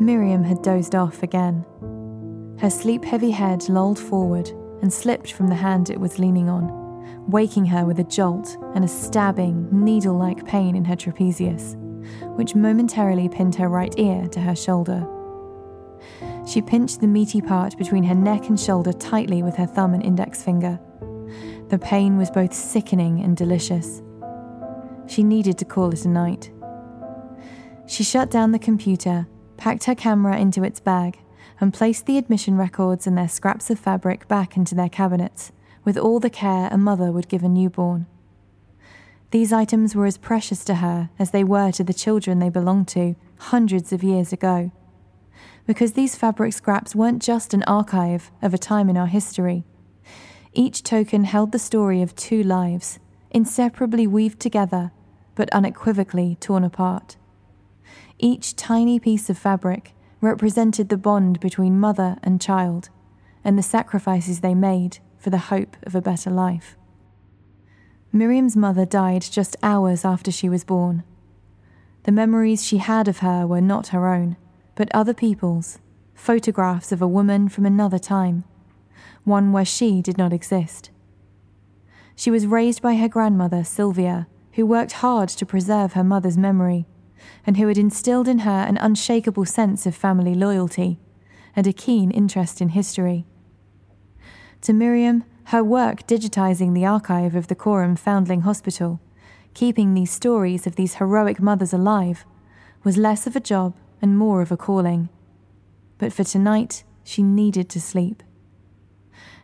Miriam 0.00 0.42
had 0.42 0.62
dozed 0.62 0.94
off 0.94 1.22
again. 1.22 1.62
Her 2.58 2.70
sleep 2.70 3.04
heavy 3.04 3.30
head 3.30 3.68
lolled 3.68 3.98
forward 3.98 4.48
and 4.80 4.90
slipped 4.90 5.32
from 5.32 5.48
the 5.48 5.54
hand 5.54 5.90
it 5.90 6.00
was 6.00 6.18
leaning 6.18 6.48
on, 6.48 7.30
waking 7.30 7.66
her 7.66 7.84
with 7.84 7.98
a 8.00 8.04
jolt 8.04 8.56
and 8.74 8.82
a 8.82 8.88
stabbing, 8.88 9.68
needle 9.70 10.16
like 10.16 10.46
pain 10.46 10.74
in 10.74 10.86
her 10.86 10.96
trapezius, 10.96 11.76
which 12.36 12.54
momentarily 12.54 13.28
pinned 13.28 13.54
her 13.56 13.68
right 13.68 13.94
ear 13.98 14.26
to 14.28 14.40
her 14.40 14.56
shoulder. 14.56 15.06
She 16.46 16.62
pinched 16.62 17.02
the 17.02 17.06
meaty 17.06 17.42
part 17.42 17.76
between 17.76 18.04
her 18.04 18.14
neck 18.14 18.48
and 18.48 18.58
shoulder 18.58 18.94
tightly 18.94 19.42
with 19.42 19.56
her 19.56 19.66
thumb 19.66 19.92
and 19.92 20.02
index 20.02 20.42
finger. 20.42 20.80
The 21.68 21.78
pain 21.78 22.16
was 22.16 22.30
both 22.30 22.54
sickening 22.54 23.20
and 23.20 23.36
delicious. 23.36 24.00
She 25.06 25.22
needed 25.22 25.58
to 25.58 25.66
call 25.66 25.92
it 25.92 26.06
a 26.06 26.08
night. 26.08 26.50
She 27.86 28.02
shut 28.02 28.30
down 28.30 28.52
the 28.52 28.58
computer, 28.58 29.26
packed 29.60 29.84
her 29.84 29.94
camera 29.94 30.38
into 30.38 30.64
its 30.64 30.80
bag, 30.80 31.20
and 31.60 31.74
placed 31.74 32.06
the 32.06 32.16
admission 32.16 32.56
records 32.56 33.06
and 33.06 33.16
their 33.16 33.28
scraps 33.28 33.68
of 33.68 33.78
fabric 33.78 34.26
back 34.26 34.56
into 34.56 34.74
their 34.74 34.88
cabinets 34.88 35.52
with 35.84 35.98
all 35.98 36.18
the 36.18 36.30
care 36.30 36.68
a 36.72 36.78
mother 36.78 37.12
would 37.12 37.28
give 37.28 37.42
a 37.42 37.48
newborn. 37.48 38.06
These 39.30 39.52
items 39.52 39.94
were 39.94 40.06
as 40.06 40.16
precious 40.18 40.64
to 40.64 40.76
her 40.76 41.10
as 41.18 41.30
they 41.30 41.44
were 41.44 41.70
to 41.72 41.84
the 41.84 41.94
children 41.94 42.38
they 42.38 42.48
belonged 42.48 42.88
to 42.88 43.14
hundreds 43.36 43.92
of 43.92 44.02
years 44.02 44.32
ago. 44.32 44.72
Because 45.66 45.92
these 45.92 46.16
fabric 46.16 46.54
scraps 46.54 46.94
weren't 46.94 47.22
just 47.22 47.54
an 47.54 47.62
archive 47.64 48.32
of 48.42 48.54
a 48.54 48.58
time 48.58 48.88
in 48.88 48.96
our 48.96 49.06
history. 49.06 49.64
Each 50.52 50.82
token 50.82 51.24
held 51.24 51.52
the 51.52 51.58
story 51.58 52.02
of 52.02 52.16
two 52.16 52.42
lives, 52.42 52.98
inseparably 53.30 54.06
weaved 54.06 54.40
together, 54.40 54.90
but 55.34 55.50
unequivocally 55.50 56.36
torn 56.40 56.64
apart. 56.64 57.16
Each 58.22 58.54
tiny 58.54 59.00
piece 59.00 59.30
of 59.30 59.38
fabric 59.38 59.94
represented 60.20 60.90
the 60.90 60.98
bond 60.98 61.40
between 61.40 61.80
mother 61.80 62.18
and 62.22 62.38
child, 62.38 62.90
and 63.42 63.56
the 63.56 63.62
sacrifices 63.62 64.40
they 64.40 64.54
made 64.54 64.98
for 65.16 65.30
the 65.30 65.48
hope 65.48 65.74
of 65.84 65.94
a 65.94 66.02
better 66.02 66.28
life. 66.28 66.76
Miriam's 68.12 68.58
mother 68.58 68.84
died 68.84 69.22
just 69.22 69.56
hours 69.62 70.04
after 70.04 70.30
she 70.30 70.50
was 70.50 70.64
born. 70.64 71.02
The 72.02 72.12
memories 72.12 72.62
she 72.62 72.76
had 72.76 73.08
of 73.08 73.18
her 73.18 73.46
were 73.46 73.62
not 73.62 73.88
her 73.88 74.06
own, 74.06 74.36
but 74.74 74.90
other 74.92 75.14
people's, 75.14 75.78
photographs 76.14 76.92
of 76.92 77.00
a 77.00 77.08
woman 77.08 77.48
from 77.48 77.64
another 77.64 77.98
time, 77.98 78.44
one 79.24 79.50
where 79.50 79.64
she 79.64 80.02
did 80.02 80.18
not 80.18 80.34
exist. 80.34 80.90
She 82.14 82.30
was 82.30 82.46
raised 82.46 82.82
by 82.82 82.96
her 82.96 83.08
grandmother, 83.08 83.64
Sylvia, 83.64 84.26
who 84.52 84.66
worked 84.66 84.92
hard 84.92 85.30
to 85.30 85.46
preserve 85.46 85.94
her 85.94 86.04
mother's 86.04 86.36
memory, 86.36 86.86
and 87.46 87.56
who 87.56 87.68
had 87.68 87.78
instilled 87.78 88.28
in 88.28 88.40
her 88.40 88.50
an 88.50 88.76
unshakable 88.78 89.44
sense 89.44 89.86
of 89.86 89.94
family 89.94 90.34
loyalty 90.34 90.98
and 91.56 91.66
a 91.66 91.72
keen 91.72 92.10
interest 92.10 92.60
in 92.60 92.70
history. 92.70 93.26
To 94.62 94.72
Miriam, 94.72 95.24
her 95.44 95.64
work 95.64 96.06
digitizing 96.06 96.74
the 96.74 96.86
archive 96.86 97.34
of 97.34 97.48
the 97.48 97.54
Coram 97.54 97.96
Foundling 97.96 98.42
Hospital, 98.42 99.00
keeping 99.54 99.94
these 99.94 100.10
stories 100.10 100.66
of 100.66 100.76
these 100.76 100.94
heroic 100.94 101.40
mothers 101.40 101.72
alive, 101.72 102.24
was 102.84 102.96
less 102.96 103.26
of 103.26 103.34
a 103.34 103.40
job 103.40 103.74
and 104.00 104.16
more 104.16 104.42
of 104.42 104.52
a 104.52 104.56
calling. 104.56 105.08
But 105.98 106.12
for 106.12 106.24
tonight, 106.24 106.84
she 107.02 107.22
needed 107.22 107.68
to 107.70 107.80
sleep. 107.80 108.22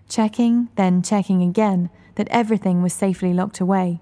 Checking, 0.08 0.68
then 0.76 1.02
checking 1.02 1.42
again 1.42 1.90
that 2.14 2.28
everything 2.30 2.82
was 2.82 2.92
safely 2.92 3.34
locked 3.34 3.60
away, 3.60 4.00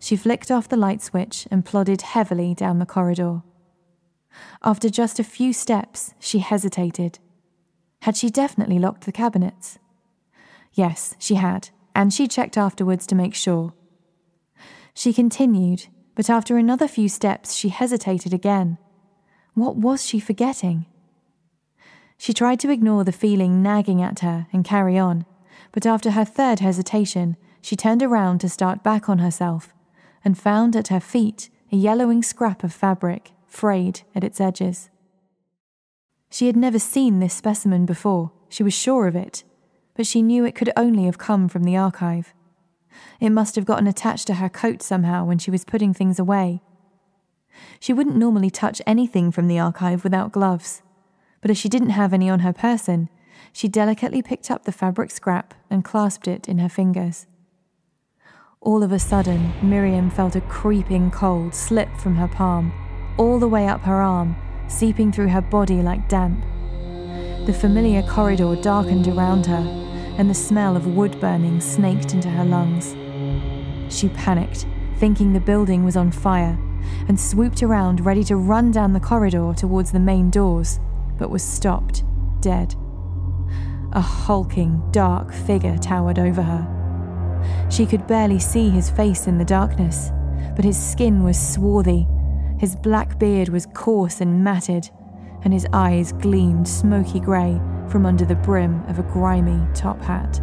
she 0.00 0.16
flicked 0.16 0.50
off 0.50 0.68
the 0.68 0.76
light 0.76 1.02
switch 1.02 1.46
and 1.50 1.64
plodded 1.64 2.02
heavily 2.02 2.54
down 2.54 2.78
the 2.78 2.86
corridor. 2.86 3.42
After 4.62 4.88
just 4.88 5.18
a 5.18 5.24
few 5.24 5.52
steps, 5.52 6.14
she 6.18 6.38
hesitated. 6.38 7.18
Had 8.02 8.16
she 8.16 8.30
definitely 8.30 8.78
locked 8.78 9.04
the 9.04 9.12
cabinets? 9.12 9.78
Yes, 10.72 11.14
she 11.18 11.34
had, 11.34 11.70
and 11.94 12.12
she 12.12 12.28
checked 12.28 12.56
afterwards 12.56 13.06
to 13.08 13.14
make 13.14 13.34
sure. 13.34 13.72
She 14.94 15.12
continued, 15.12 15.86
but 16.14 16.30
after 16.30 16.56
another 16.56 16.88
few 16.88 17.08
steps, 17.08 17.54
she 17.54 17.68
hesitated 17.68 18.32
again. 18.32 18.78
What 19.54 19.76
was 19.76 20.06
she 20.06 20.20
forgetting? 20.20 20.86
She 22.16 22.32
tried 22.32 22.60
to 22.60 22.70
ignore 22.70 23.04
the 23.04 23.12
feeling 23.12 23.62
nagging 23.62 24.02
at 24.02 24.20
her 24.20 24.46
and 24.52 24.64
carry 24.64 24.98
on, 24.98 25.24
but 25.72 25.86
after 25.86 26.12
her 26.12 26.24
third 26.24 26.60
hesitation, 26.60 27.36
she 27.60 27.76
turned 27.76 28.02
around 28.02 28.40
to 28.40 28.48
start 28.48 28.82
back 28.82 29.08
on 29.08 29.18
herself 29.18 29.74
and 30.24 30.38
found 30.38 30.76
at 30.76 30.88
her 30.88 31.00
feet 31.00 31.50
a 31.72 31.76
yellowing 31.76 32.22
scrap 32.22 32.64
of 32.64 32.72
fabric, 32.72 33.32
frayed 33.46 34.02
at 34.14 34.24
its 34.24 34.40
edges. 34.40 34.90
She 36.30 36.46
had 36.46 36.56
never 36.56 36.78
seen 36.78 37.20
this 37.20 37.34
specimen 37.34 37.86
before, 37.86 38.32
she 38.48 38.62
was 38.62 38.74
sure 38.74 39.06
of 39.06 39.16
it, 39.16 39.44
but 39.94 40.06
she 40.06 40.22
knew 40.22 40.44
it 40.44 40.54
could 40.54 40.70
only 40.76 41.04
have 41.04 41.18
come 41.18 41.48
from 41.48 41.64
the 41.64 41.76
archive. 41.76 42.34
It 43.20 43.30
must 43.30 43.56
have 43.56 43.64
gotten 43.64 43.86
attached 43.86 44.26
to 44.28 44.34
her 44.34 44.48
coat 44.48 44.82
somehow 44.82 45.24
when 45.24 45.38
she 45.38 45.50
was 45.50 45.64
putting 45.64 45.94
things 45.94 46.18
away. 46.18 46.62
She 47.80 47.92
wouldn't 47.92 48.16
normally 48.16 48.50
touch 48.50 48.82
anything 48.86 49.30
from 49.30 49.48
the 49.48 49.58
archive 49.58 50.04
without 50.04 50.32
gloves, 50.32 50.82
but 51.40 51.50
as 51.50 51.58
she 51.58 51.68
didn't 51.68 51.90
have 51.90 52.12
any 52.12 52.28
on 52.28 52.40
her 52.40 52.52
person, 52.52 53.08
she 53.52 53.68
delicately 53.68 54.22
picked 54.22 54.50
up 54.50 54.64
the 54.64 54.72
fabric 54.72 55.10
scrap 55.10 55.54
and 55.70 55.84
clasped 55.84 56.28
it 56.28 56.48
in 56.48 56.58
her 56.58 56.68
fingers. 56.68 57.26
All 58.60 58.82
of 58.82 58.90
a 58.90 58.98
sudden, 58.98 59.52
Miriam 59.62 60.10
felt 60.10 60.34
a 60.34 60.40
creeping 60.40 61.12
cold 61.12 61.54
slip 61.54 61.88
from 61.96 62.16
her 62.16 62.26
palm, 62.26 62.72
all 63.16 63.38
the 63.38 63.46
way 63.46 63.68
up 63.68 63.82
her 63.82 64.02
arm, 64.02 64.34
seeping 64.66 65.12
through 65.12 65.28
her 65.28 65.40
body 65.40 65.80
like 65.80 66.08
damp. 66.08 66.44
The 67.46 67.56
familiar 67.58 68.02
corridor 68.02 68.56
darkened 68.56 69.06
around 69.06 69.46
her, 69.46 69.64
and 70.18 70.28
the 70.28 70.34
smell 70.34 70.76
of 70.76 70.88
wood 70.88 71.20
burning 71.20 71.60
snaked 71.60 72.12
into 72.14 72.28
her 72.28 72.44
lungs. 72.44 72.96
She 73.94 74.08
panicked, 74.08 74.66
thinking 74.96 75.32
the 75.32 75.40
building 75.40 75.84
was 75.84 75.96
on 75.96 76.10
fire, 76.10 76.58
and 77.06 77.18
swooped 77.18 77.62
around 77.62 78.04
ready 78.04 78.24
to 78.24 78.36
run 78.36 78.72
down 78.72 78.92
the 78.92 79.00
corridor 79.00 79.54
towards 79.56 79.92
the 79.92 80.00
main 80.00 80.30
doors, 80.30 80.80
but 81.16 81.30
was 81.30 81.44
stopped, 81.44 82.02
dead. 82.40 82.74
A 83.92 84.00
hulking, 84.00 84.82
dark 84.90 85.32
figure 85.32 85.78
towered 85.78 86.18
over 86.18 86.42
her. 86.42 86.77
She 87.70 87.86
could 87.86 88.06
barely 88.06 88.38
see 88.38 88.70
his 88.70 88.90
face 88.90 89.26
in 89.26 89.38
the 89.38 89.44
darkness, 89.44 90.10
but 90.56 90.64
his 90.64 90.78
skin 90.78 91.22
was 91.22 91.38
swarthy, 91.38 92.06
his 92.58 92.74
black 92.74 93.18
beard 93.18 93.48
was 93.48 93.66
coarse 93.66 94.20
and 94.20 94.42
matted, 94.42 94.90
and 95.44 95.52
his 95.52 95.66
eyes 95.72 96.12
gleamed 96.12 96.66
smoky 96.66 97.20
grey 97.20 97.60
from 97.88 98.04
under 98.04 98.24
the 98.24 98.34
brim 98.34 98.84
of 98.88 98.98
a 98.98 99.04
grimy 99.04 99.60
top 99.74 100.00
hat. 100.02 100.40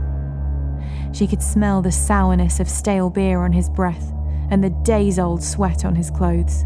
She 1.11 1.27
could 1.27 1.41
smell 1.41 1.81
the 1.81 1.91
sourness 1.91 2.59
of 2.59 2.69
stale 2.69 3.09
beer 3.09 3.41
on 3.41 3.53
his 3.53 3.69
breath 3.69 4.13
and 4.49 4.63
the 4.63 4.69
days 4.69 5.19
old 5.19 5.43
sweat 5.43 5.85
on 5.85 5.95
his 5.95 6.11
clothes. 6.11 6.65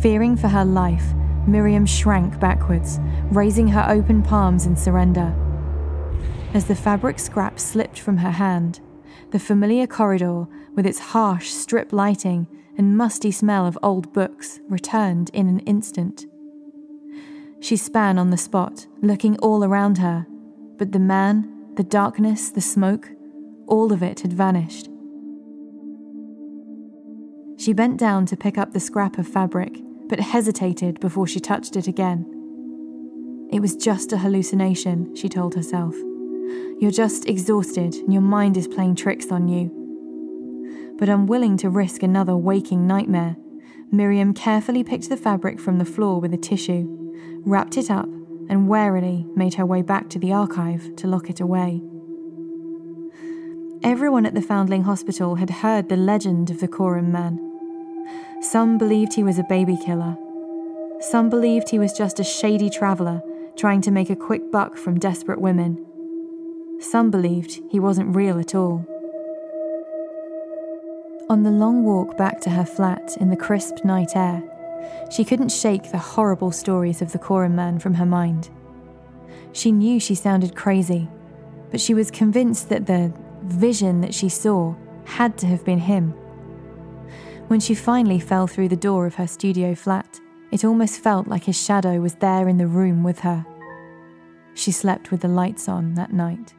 Fearing 0.00 0.36
for 0.36 0.48
her 0.48 0.64
life, 0.64 1.14
Miriam 1.46 1.86
shrank 1.86 2.38
backwards, 2.40 3.00
raising 3.30 3.68
her 3.68 3.86
open 3.88 4.22
palms 4.22 4.66
in 4.66 4.76
surrender. 4.76 5.34
As 6.54 6.66
the 6.66 6.74
fabric 6.74 7.18
scrap 7.18 7.58
slipped 7.58 7.98
from 7.98 8.18
her 8.18 8.30
hand, 8.30 8.80
the 9.30 9.38
familiar 9.38 9.86
corridor, 9.86 10.46
with 10.74 10.86
its 10.86 10.98
harsh 10.98 11.50
strip 11.50 11.92
lighting 11.92 12.46
and 12.76 12.96
musty 12.96 13.30
smell 13.30 13.66
of 13.66 13.78
old 13.82 14.12
books, 14.12 14.60
returned 14.68 15.30
in 15.32 15.48
an 15.48 15.60
instant. 15.60 16.26
She 17.60 17.76
span 17.76 18.18
on 18.18 18.30
the 18.30 18.36
spot, 18.36 18.86
looking 19.02 19.36
all 19.38 19.64
around 19.64 19.98
her, 19.98 20.26
but 20.76 20.92
the 20.92 20.98
man, 20.98 21.74
the 21.74 21.82
darkness, 21.82 22.50
the 22.50 22.60
smoke, 22.60 23.10
all 23.66 23.92
of 23.92 24.02
it 24.02 24.20
had 24.20 24.32
vanished. 24.32 24.88
She 27.58 27.72
bent 27.72 27.98
down 27.98 28.26
to 28.26 28.36
pick 28.36 28.56
up 28.56 28.72
the 28.72 28.80
scrap 28.80 29.18
of 29.18 29.26
fabric, 29.26 29.80
but 30.08 30.20
hesitated 30.20 31.00
before 31.00 31.26
she 31.26 31.40
touched 31.40 31.74
it 31.74 31.88
again. 31.88 32.24
It 33.50 33.60
was 33.60 33.76
just 33.76 34.12
a 34.12 34.18
hallucination, 34.18 35.14
she 35.16 35.28
told 35.28 35.54
herself. 35.54 35.94
You're 36.80 36.90
just 36.90 37.26
exhausted 37.28 37.94
and 37.94 38.12
your 38.12 38.22
mind 38.22 38.56
is 38.56 38.68
playing 38.68 38.96
tricks 38.96 39.30
on 39.32 39.48
you. 39.48 40.96
But 40.98 41.08
unwilling 41.08 41.56
to 41.58 41.70
risk 41.70 42.02
another 42.02 42.36
waking 42.36 42.86
nightmare, 42.86 43.36
Miriam 43.90 44.34
carefully 44.34 44.84
picked 44.84 45.08
the 45.08 45.16
fabric 45.16 45.58
from 45.60 45.78
the 45.78 45.84
floor 45.84 46.20
with 46.20 46.34
a 46.34 46.36
tissue 46.36 46.98
wrapped 47.44 47.76
it 47.76 47.90
up, 47.90 48.08
and 48.50 48.68
warily 48.68 49.26
made 49.34 49.54
her 49.54 49.66
way 49.66 49.82
back 49.82 50.08
to 50.10 50.18
the 50.18 50.32
archive 50.32 50.94
to 50.96 51.06
lock 51.06 51.28
it 51.28 51.40
away. 51.40 51.82
Everyone 53.82 54.26
at 54.26 54.34
the 54.34 54.42
Foundling 54.42 54.82
Hospital 54.82 55.36
had 55.36 55.50
heard 55.50 55.88
the 55.88 55.96
legend 55.96 56.50
of 56.50 56.60
the 56.60 56.68
Coram 56.68 57.12
man. 57.12 57.38
Some 58.40 58.78
believed 58.78 59.14
he 59.14 59.22
was 59.22 59.38
a 59.38 59.44
baby 59.44 59.76
killer. 59.84 60.16
Some 61.00 61.30
believed 61.30 61.68
he 61.68 61.78
was 61.78 61.92
just 61.92 62.18
a 62.18 62.24
shady 62.24 62.70
traveller 62.70 63.22
trying 63.56 63.80
to 63.82 63.90
make 63.90 64.10
a 64.10 64.16
quick 64.16 64.50
buck 64.50 64.76
from 64.76 64.98
desperate 64.98 65.40
women. 65.40 65.84
Some 66.80 67.10
believed 67.10 67.60
he 67.70 67.80
wasn't 67.80 68.14
real 68.14 68.38
at 68.38 68.54
all. 68.54 68.86
On 71.28 71.42
the 71.42 71.50
long 71.50 71.84
walk 71.84 72.16
back 72.16 72.40
to 72.42 72.50
her 72.50 72.64
flat 72.64 73.16
in 73.20 73.30
the 73.30 73.36
crisp 73.36 73.84
night 73.84 74.16
air, 74.16 74.42
She 75.10 75.24
couldn't 75.24 75.50
shake 75.50 75.90
the 75.90 75.98
horrible 75.98 76.52
stories 76.52 77.02
of 77.02 77.12
the 77.12 77.18
Coram 77.18 77.54
man 77.56 77.78
from 77.78 77.94
her 77.94 78.06
mind. 78.06 78.50
She 79.52 79.72
knew 79.72 79.98
she 79.98 80.14
sounded 80.14 80.54
crazy, 80.54 81.08
but 81.70 81.80
she 81.80 81.94
was 81.94 82.10
convinced 82.10 82.68
that 82.68 82.86
the 82.86 83.12
vision 83.42 84.00
that 84.00 84.14
she 84.14 84.28
saw 84.28 84.74
had 85.04 85.36
to 85.38 85.46
have 85.46 85.64
been 85.64 85.78
him. 85.80 86.14
When 87.48 87.60
she 87.60 87.74
finally 87.74 88.20
fell 88.20 88.46
through 88.46 88.68
the 88.68 88.76
door 88.76 89.06
of 89.06 89.16
her 89.16 89.26
studio 89.26 89.74
flat, 89.74 90.20
it 90.50 90.64
almost 90.64 91.00
felt 91.00 91.28
like 91.28 91.44
his 91.44 91.62
shadow 91.62 92.00
was 92.00 92.14
there 92.16 92.48
in 92.48 92.58
the 92.58 92.66
room 92.66 93.02
with 93.02 93.20
her. 93.20 93.44
She 94.54 94.70
slept 94.72 95.10
with 95.10 95.20
the 95.20 95.28
lights 95.28 95.68
on 95.68 95.94
that 95.94 96.12
night. 96.12 96.54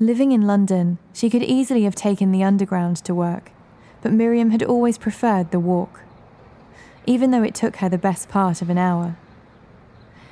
Living 0.00 0.30
in 0.30 0.46
London, 0.46 0.96
she 1.12 1.28
could 1.28 1.42
easily 1.42 1.82
have 1.82 1.96
taken 1.96 2.30
the 2.30 2.44
underground 2.44 2.98
to 2.98 3.12
work, 3.12 3.50
but 4.00 4.12
Miriam 4.12 4.50
had 4.50 4.62
always 4.62 4.96
preferred 4.96 5.50
the 5.50 5.58
walk, 5.58 6.02
even 7.04 7.32
though 7.32 7.42
it 7.42 7.54
took 7.54 7.76
her 7.76 7.88
the 7.88 7.98
best 7.98 8.28
part 8.28 8.62
of 8.62 8.70
an 8.70 8.78
hour. 8.78 9.16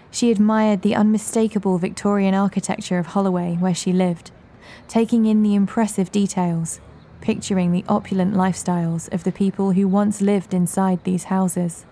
She 0.09 0.31
admired 0.31 0.83
the 0.83 0.95
unmistakable 0.95 1.79
Victorian 1.79 2.33
architecture 2.33 3.01
of 3.01 3.09
Holloway 3.09 3.57
where 3.57 3.75
she 3.75 3.93
lived, 3.93 4.31
taking 4.87 5.27
in 5.27 5.43
the 5.43 5.57
impressive 5.57 6.13
details, 6.13 6.81
picturing 7.21 7.73
the 7.73 7.85
opulent 7.89 8.35
lifestyles 8.35 9.13
of 9.13 9.25
the 9.25 9.33
people 9.33 9.73
who 9.73 9.89
once 9.89 10.23
lived 10.23 10.55
inside 10.55 11.03
these 11.03 11.25
houses. 11.25 11.85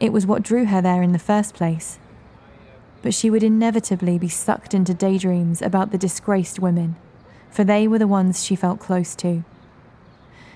It 0.00 0.10
was 0.10 0.24
what 0.24 0.42
drew 0.42 0.64
her 0.64 0.80
there 0.80 1.02
in 1.02 1.12
the 1.12 1.18
first 1.18 1.52
place. 1.52 1.99
But 3.02 3.14
she 3.14 3.30
would 3.30 3.42
inevitably 3.42 4.18
be 4.18 4.28
sucked 4.28 4.74
into 4.74 4.92
daydreams 4.92 5.62
about 5.62 5.90
the 5.90 5.98
disgraced 5.98 6.58
women, 6.58 6.96
for 7.50 7.64
they 7.64 7.88
were 7.88 7.98
the 7.98 8.06
ones 8.06 8.44
she 8.44 8.56
felt 8.56 8.80
close 8.80 9.14
to. 9.16 9.44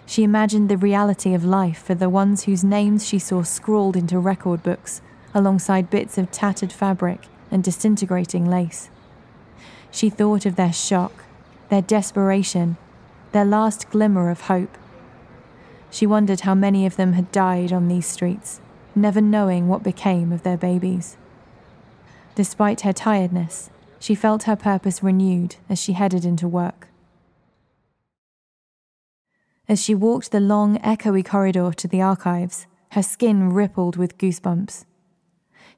She 0.07 0.23
imagined 0.23 0.69
the 0.69 0.77
reality 0.77 1.33
of 1.33 1.45
life 1.45 1.83
for 1.83 1.95
the 1.95 2.11
ones 2.11 2.45
whose 2.45 2.63
names 2.63 3.07
she 3.07 3.19
saw 3.19 3.43
scrawled 3.43 3.97
into 3.97 4.19
record 4.19 4.63
books 4.63 5.01
alongside 5.33 5.91
bits 5.91 6.19
of 6.19 6.31
tattered 6.31 6.73
fabric 6.73 7.27
and 7.51 7.65
disintegrating 7.65 8.49
lace. 8.49 8.91
She 9.91 10.11
thought 10.11 10.45
of 10.45 10.57
their 10.57 10.73
shock, 10.73 11.25
their 11.71 11.83
desperation, 11.83 12.77
their 13.33 13.45
last 13.45 13.89
glimmer 13.91 14.31
of 14.31 14.43
hope. 14.43 14.77
She 15.91 16.07
wondered 16.07 16.41
how 16.41 16.55
many 16.55 16.85
of 16.85 16.97
them 16.97 17.15
had 17.15 17.33
died 17.33 17.73
on 17.73 17.89
these 17.89 18.07
streets, 18.07 18.61
never 18.95 19.21
knowing 19.21 19.69
what 19.69 19.83
became 19.83 20.33
of 20.33 20.43
their 20.43 20.57
babies. 20.57 21.17
Despite 22.35 22.81
her 22.81 22.93
tiredness, 22.93 23.71
she 24.01 24.15
felt 24.15 24.43
her 24.45 24.57
purpose 24.57 25.03
renewed 25.03 25.57
as 25.69 25.81
she 25.81 25.93
headed 25.93 26.25
into 26.25 26.49
work. 26.49 26.89
As 29.69 29.83
she 29.83 29.95
walked 29.95 30.31
the 30.31 30.41
long, 30.41 30.79
echoey 30.81 31.25
corridor 31.25 31.73
to 31.73 31.89
the 31.89 32.03
archives, 32.03 32.67
her 32.93 33.03
skin 33.03 33.53
rippled 33.53 33.97
with 33.97 34.19
goosebumps. 34.19 34.85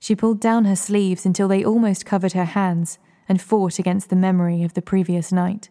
She 0.01 0.17
pulled 0.17 0.41
down 0.41 0.65
her 0.65 0.77
sleeves 0.77 1.25
until 1.25 1.47
they 1.47 1.65
almost 1.65 2.05
covered 2.05 2.33
her 2.33 2.45
hands 2.45 2.99
and 3.29 3.41
fought 3.41 3.79
against 3.79 4.11
the 4.11 4.17
memory 4.17 4.63
of 4.63 4.75
the 4.75 4.83
previous 4.83 5.33
night. 5.33 5.69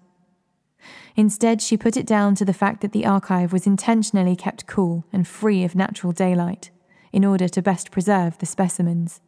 Instead, 1.16 1.62
she 1.62 1.78
put 1.78 1.98
it 1.98 2.06
down 2.06 2.36
to 2.36 2.46
the 2.46 2.54
fact 2.54 2.82
that 2.82 2.92
the 2.92 3.06
archive 3.06 3.52
was 3.52 3.68
intentionally 3.68 4.36
kept 4.36 4.68
cool 4.68 5.04
and 5.12 5.28
free 5.28 5.64
of 5.64 5.76
natural 5.76 6.14
daylight 6.14 6.70
in 7.12 7.26
order 7.26 7.48
to 7.48 7.62
best 7.62 7.92
preserve 7.92 8.38
the 8.38 8.46
specimens. 8.46 9.22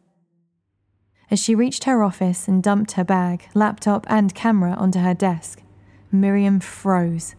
As 1.30 1.38
she 1.38 1.54
reached 1.54 1.84
her 1.84 2.02
office 2.02 2.48
and 2.48 2.62
dumped 2.62 2.92
her 2.92 3.04
bag, 3.04 3.48
laptop, 3.54 4.06
and 4.08 4.34
camera 4.34 4.72
onto 4.72 5.00
her 5.00 5.14
desk, 5.14 5.62
Miriam 6.10 6.58
froze, 6.58 7.34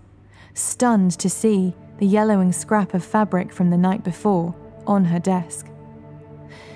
stunned 0.53 1.12
to 1.12 1.30
see 1.30 1.74
the 1.97 2.06
yellowing 2.06 2.51
scrap 2.51 2.94
of 2.94 3.03
fabric 3.03 3.51
from 3.51 3.71
the 3.71 3.77
night 3.77 4.03
before 4.03 4.56
on 4.86 5.06
her 5.06 5.19
desk. 5.19 5.68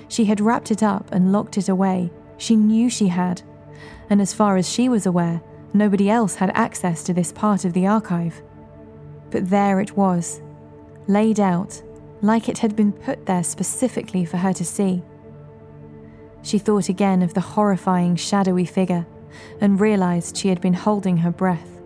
She 0.07 0.25
had 0.25 0.41
wrapped 0.41 0.71
it 0.71 0.81
up 0.81 1.11
and 1.11 1.31
locked 1.31 1.57
it 1.57 1.69
away. 1.69 2.11
She 2.37 2.55
knew 2.55 2.89
she 2.89 3.07
had. 3.07 3.41
And 4.09 4.19
as 4.19 4.33
far 4.33 4.57
as 4.57 4.69
she 4.69 4.89
was 4.89 5.05
aware, 5.05 5.41
nobody 5.73 6.09
else 6.09 6.35
had 6.35 6.51
access 6.55 7.03
to 7.03 7.13
this 7.13 7.31
part 7.31 7.63
of 7.63 7.73
the 7.73 7.87
archive. 7.87 8.41
But 9.29 9.49
there 9.49 9.79
it 9.79 9.95
was, 9.95 10.41
laid 11.07 11.39
out, 11.39 11.81
like 12.21 12.49
it 12.49 12.59
had 12.59 12.75
been 12.75 12.91
put 12.91 13.25
there 13.25 13.43
specifically 13.43 14.25
for 14.25 14.37
her 14.37 14.53
to 14.53 14.65
see. 14.65 15.03
She 16.43 16.59
thought 16.59 16.89
again 16.89 17.23
of 17.23 17.33
the 17.33 17.41
horrifying, 17.41 18.15
shadowy 18.15 18.65
figure 18.65 19.07
and 19.59 19.79
realized 19.79 20.37
she 20.37 20.49
had 20.49 20.61
been 20.61 20.75
holding 20.75 21.17
her 21.17 21.31
breath. 21.31 21.81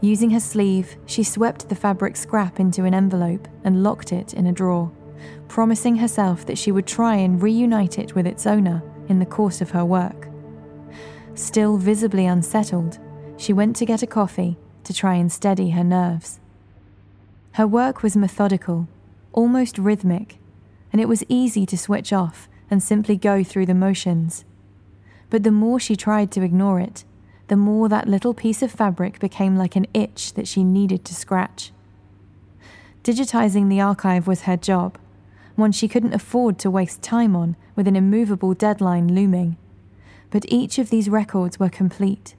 Using 0.00 0.30
her 0.30 0.40
sleeve, 0.40 0.96
she 1.06 1.24
swept 1.24 1.68
the 1.68 1.74
fabric 1.74 2.16
scrap 2.16 2.60
into 2.60 2.84
an 2.84 2.94
envelope 2.94 3.48
and 3.64 3.82
locked 3.82 4.12
it 4.12 4.32
in 4.34 4.46
a 4.46 4.52
drawer 4.52 4.92
promising 5.48 5.96
herself 5.96 6.46
that 6.46 6.58
she 6.58 6.72
would 6.72 6.86
try 6.86 7.16
and 7.16 7.42
reunite 7.42 7.98
it 7.98 8.14
with 8.14 8.26
its 8.26 8.46
owner 8.46 8.82
in 9.08 9.18
the 9.18 9.26
course 9.26 9.60
of 9.60 9.70
her 9.70 9.84
work. 9.84 10.28
Still 11.34 11.76
visibly 11.76 12.26
unsettled, 12.26 12.98
she 13.36 13.52
went 13.52 13.76
to 13.76 13.86
get 13.86 14.02
a 14.02 14.06
coffee 14.06 14.56
to 14.84 14.92
try 14.92 15.14
and 15.14 15.30
steady 15.30 15.70
her 15.70 15.84
nerves. 15.84 16.40
Her 17.52 17.66
work 17.66 18.02
was 18.02 18.16
methodical, 18.16 18.88
almost 19.32 19.78
rhythmic, 19.78 20.38
and 20.92 21.00
it 21.00 21.08
was 21.08 21.24
easy 21.28 21.66
to 21.66 21.78
switch 21.78 22.12
off 22.12 22.48
and 22.70 22.82
simply 22.82 23.16
go 23.16 23.44
through 23.44 23.66
the 23.66 23.74
motions. 23.74 24.44
But 25.30 25.42
the 25.42 25.50
more 25.50 25.80
she 25.80 25.96
tried 25.96 26.30
to 26.32 26.42
ignore 26.42 26.80
it, 26.80 27.04
the 27.48 27.56
more 27.56 27.88
that 27.88 28.08
little 28.08 28.34
piece 28.34 28.62
of 28.62 28.72
fabric 28.72 29.18
became 29.18 29.56
like 29.56 29.76
an 29.76 29.86
itch 29.92 30.34
that 30.34 30.48
she 30.48 30.64
needed 30.64 31.04
to 31.04 31.14
scratch. 31.14 31.72
Digitizing 33.02 33.68
the 33.68 33.80
archive 33.80 34.26
was 34.26 34.42
her 34.42 34.56
job, 34.56 34.98
one 35.56 35.72
she 35.72 35.88
couldn't 35.88 36.14
afford 36.14 36.58
to 36.58 36.70
waste 36.70 37.02
time 37.02 37.36
on 37.36 37.56
with 37.76 37.86
an 37.86 37.96
immovable 37.96 38.54
deadline 38.54 39.14
looming. 39.14 39.56
But 40.30 40.46
each 40.48 40.78
of 40.78 40.90
these 40.90 41.08
records 41.08 41.60
were 41.60 41.68
complete. 41.68 42.34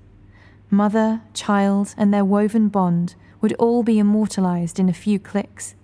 Mother, 0.69 1.21
child, 1.33 1.93
and 1.97 2.13
their 2.13 2.25
woven 2.25 2.69
bond 2.69 3.15
would 3.41 3.53
all 3.53 3.83
be 3.83 3.99
immortalized 3.99 4.79
in 4.79 4.89
a 4.89 4.93
few 4.93 5.19
clicks. 5.19 5.75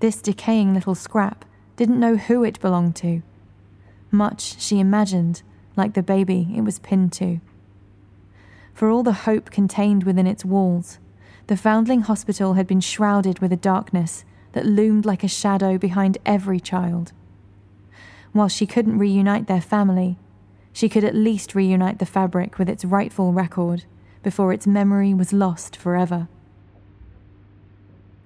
This 0.00 0.22
decaying 0.22 0.72
little 0.72 0.94
scrap 0.94 1.44
didn't 1.76 2.00
know 2.00 2.16
who 2.16 2.44
it 2.44 2.60
belonged 2.60 2.96
to. 2.96 3.22
Much, 4.10 4.60
she 4.60 4.78
imagined, 4.78 5.42
like 5.76 5.94
the 5.94 6.02
baby 6.02 6.48
it 6.56 6.62
was 6.62 6.78
pinned 6.78 7.12
to. 7.14 7.40
For 8.72 8.88
all 8.90 9.02
the 9.02 9.12
hope 9.12 9.50
contained 9.50 10.04
within 10.04 10.26
its 10.26 10.44
walls, 10.44 10.98
the 11.46 11.56
Foundling 11.56 12.02
Hospital 12.02 12.54
had 12.54 12.66
been 12.66 12.80
shrouded 12.80 13.40
with 13.40 13.52
a 13.52 13.56
darkness 13.56 14.24
that 14.52 14.66
loomed 14.66 15.04
like 15.04 15.22
a 15.22 15.28
shadow 15.28 15.78
behind 15.78 16.18
every 16.24 16.60
child. 16.60 17.12
While 18.32 18.48
she 18.48 18.66
couldn't 18.66 18.98
reunite 18.98 19.46
their 19.46 19.60
family, 19.60 20.16
she 20.72 20.88
could 20.88 21.04
at 21.04 21.14
least 21.14 21.54
reunite 21.54 21.98
the 21.98 22.06
fabric 22.06 22.58
with 22.58 22.68
its 22.68 22.84
rightful 22.84 23.32
record 23.32 23.84
before 24.22 24.52
its 24.52 24.66
memory 24.66 25.14
was 25.14 25.32
lost 25.32 25.76
forever. 25.76 26.28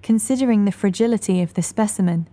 Considering 0.01 0.65
the 0.65 0.71
fragility 0.71 1.41
of 1.41 1.53
the 1.53 1.61
specimen 1.61 2.27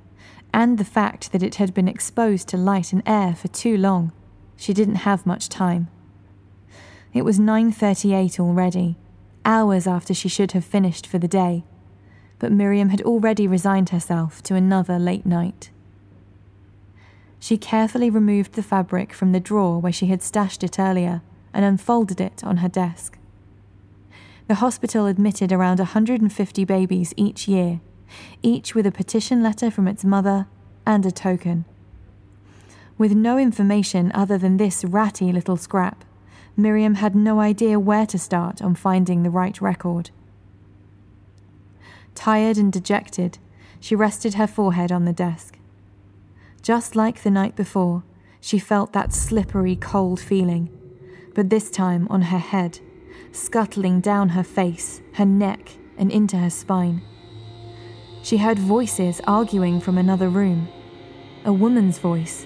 and 0.56 0.76
the 0.76 0.84
fact 0.84 1.30
that 1.30 1.42
it 1.44 1.54
had 1.54 1.72
been 1.72 1.86
exposed 1.86 2.48
to 2.48 2.56
light 2.56 2.92
and 2.92 3.02
air 3.06 3.32
for 3.36 3.46
too 3.46 3.76
long, 3.76 4.10
she 4.56 4.75
didn't 4.75 5.06
have 5.06 5.25
much 5.25 5.48
time. 5.48 5.86
It 7.12 7.25
was 7.25 7.38
9:38 7.38 8.40
already, 8.40 8.96
hours 9.44 9.86
after 9.86 10.12
she 10.12 10.28
should 10.28 10.50
have 10.50 10.64
finished 10.64 11.06
for 11.06 11.18
the 11.18 11.28
day 11.28 11.62
but 12.38 12.52
Miriam 12.52 12.90
had 12.90 13.02
already 13.02 13.46
resigned 13.46 13.90
herself 13.90 14.42
to 14.42 14.54
another 14.54 14.98
late 14.98 15.26
night. 15.26 15.70
She 17.38 17.56
carefully 17.56 18.10
removed 18.10 18.52
the 18.52 18.62
fabric 18.62 19.12
from 19.12 19.32
the 19.32 19.40
drawer 19.40 19.78
where 19.80 19.92
she 19.92 20.06
had 20.06 20.22
stashed 20.22 20.64
it 20.64 20.78
earlier 20.78 21.22
and 21.52 21.64
unfolded 21.64 22.20
it 22.20 22.42
on 22.44 22.58
her 22.58 22.68
desk. 22.68 23.18
The 24.48 24.56
hospital 24.56 25.06
admitted 25.06 25.52
around 25.52 25.78
150 25.78 26.64
babies 26.64 27.14
each 27.16 27.48
year, 27.48 27.80
each 28.42 28.75
with 28.75 28.87
a 28.87 28.92
petition 28.92 29.42
letter 29.42 29.70
from 29.70 29.88
its 29.88 30.04
mother 30.04 30.46
and 30.87 31.04
a 31.04 31.11
token. 31.11 31.64
With 32.99 33.12
no 33.12 33.37
information 33.38 34.11
other 34.14 34.38
than 34.38 34.56
this 34.56 34.85
ratty 34.85 35.32
little 35.32 35.56
scrap, 35.56 36.04
Miriam 36.56 36.94
had 36.94 37.14
no 37.14 37.40
idea 37.40 37.78
where 37.78 38.06
to 38.06 38.18
start 38.18 38.62
on 38.62 38.75
finding 38.75 39.23
the 39.23 39.30
right 39.30 39.61
record. 39.61 40.11
Tired 42.14 42.56
and 42.56 42.73
dejected, 42.73 43.38
she 43.78 43.94
rested 43.94 44.35
her 44.35 44.46
forehead 44.46 44.90
on 44.90 45.04
the 45.04 45.12
desk. 45.12 45.58
Just 46.62 46.96
like 46.96 47.23
the 47.23 47.30
night 47.30 47.54
before, 47.54 48.02
she 48.40 48.58
felt 48.58 48.92
that 48.94 49.12
slippery, 49.12 49.76
cold 49.76 50.18
feeling, 50.18 50.70
but 51.35 51.50
this 51.50 51.70
time 51.70 52.06
on 52.08 52.23
her 52.23 52.38
head, 52.38 52.80
scuttling 53.32 54.00
down 54.00 54.30
her 54.30 54.42
face, 54.42 55.02
her 55.14 55.26
neck, 55.26 55.73
and 55.99 56.11
into 56.11 56.38
her 56.38 56.50
spine. 56.50 57.02
She 58.26 58.38
heard 58.38 58.59
voices 58.59 59.21
arguing 59.25 59.78
from 59.78 59.97
another 59.97 60.28
room. 60.28 60.66
A 61.45 61.52
woman's 61.52 61.99
voice. 61.99 62.45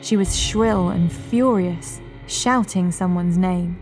She 0.00 0.16
was 0.16 0.36
shrill 0.36 0.88
and 0.88 1.12
furious, 1.12 2.00
shouting 2.26 2.90
someone's 2.90 3.38
name. 3.38 3.78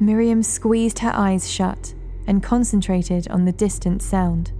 Miriam 0.00 0.42
squeezed 0.42 0.98
her 0.98 1.12
eyes 1.14 1.48
shut 1.48 1.94
and 2.26 2.42
concentrated 2.42 3.28
on 3.28 3.44
the 3.44 3.52
distant 3.52 4.02
sound. 4.02 4.50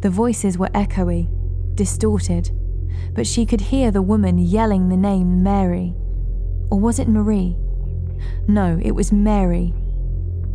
The 0.00 0.08
voices 0.08 0.56
were 0.56 0.70
echoey, 0.70 1.28
distorted, 1.74 2.50
but 3.12 3.26
she 3.26 3.44
could 3.44 3.60
hear 3.60 3.90
the 3.90 4.00
woman 4.00 4.38
yelling 4.38 4.88
the 4.88 4.96
name 4.96 5.42
Mary. 5.42 5.94
Or 6.70 6.80
was 6.80 6.98
it 6.98 7.06
Marie? 7.06 7.54
No, 8.48 8.80
it 8.82 8.92
was 8.92 9.12
Mary. 9.12 9.74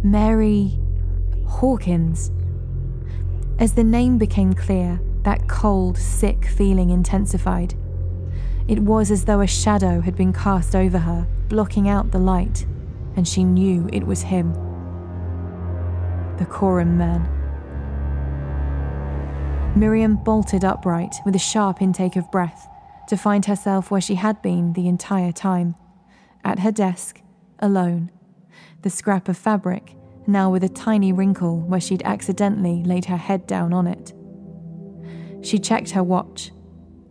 Mary 0.01 0.79
Hawkins. 1.45 2.31
As 3.57 3.73
the 3.73 3.85
name 3.85 4.17
became 4.17 4.53
clear, 4.53 4.99
that 5.23 5.47
cold, 5.47 5.97
sick 5.97 6.45
feeling 6.45 6.89
intensified. 6.89 7.73
It 8.67 8.79
was 8.79 9.11
as 9.11 9.23
though 9.23 9.39
a 9.39 9.47
shadow 9.47 10.01
had 10.01 10.15
been 10.15 10.33
cast 10.33 10.75
over 10.75 10.99
her, 10.99 11.25
blocking 11.47 11.87
out 11.87 12.11
the 12.11 12.19
light, 12.19 12.65
and 13.15 13.25
she 13.25 13.45
knew 13.45 13.89
it 13.93 14.05
was 14.05 14.23
him. 14.23 14.53
The 16.37 16.45
Coram 16.45 16.97
man. 16.97 17.31
Miriam 19.73 20.17
bolted 20.17 20.65
upright 20.65 21.15
with 21.25 21.35
a 21.35 21.39
sharp 21.39 21.81
intake 21.81 22.17
of 22.17 22.29
breath 22.31 22.67
to 23.07 23.15
find 23.15 23.45
herself 23.45 23.89
where 23.89 24.01
she 24.01 24.15
had 24.15 24.41
been 24.41 24.73
the 24.73 24.89
entire 24.89 25.31
time 25.31 25.75
at 26.43 26.59
her 26.59 26.71
desk, 26.71 27.21
alone, 27.59 28.11
the 28.81 28.89
scrap 28.89 29.29
of 29.29 29.37
fabric 29.37 29.95
now 30.27 30.49
with 30.49 30.63
a 30.63 30.69
tiny 30.69 31.11
wrinkle 31.11 31.61
where 31.61 31.79
she'd 31.79 32.03
accidentally 32.03 32.83
laid 32.83 33.05
her 33.05 33.17
head 33.17 33.47
down 33.47 33.73
on 33.73 33.87
it. 33.87 34.13
She 35.45 35.59
checked 35.59 35.91
her 35.91 36.03
watch 36.03 36.51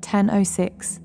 10:06. 0.00 1.00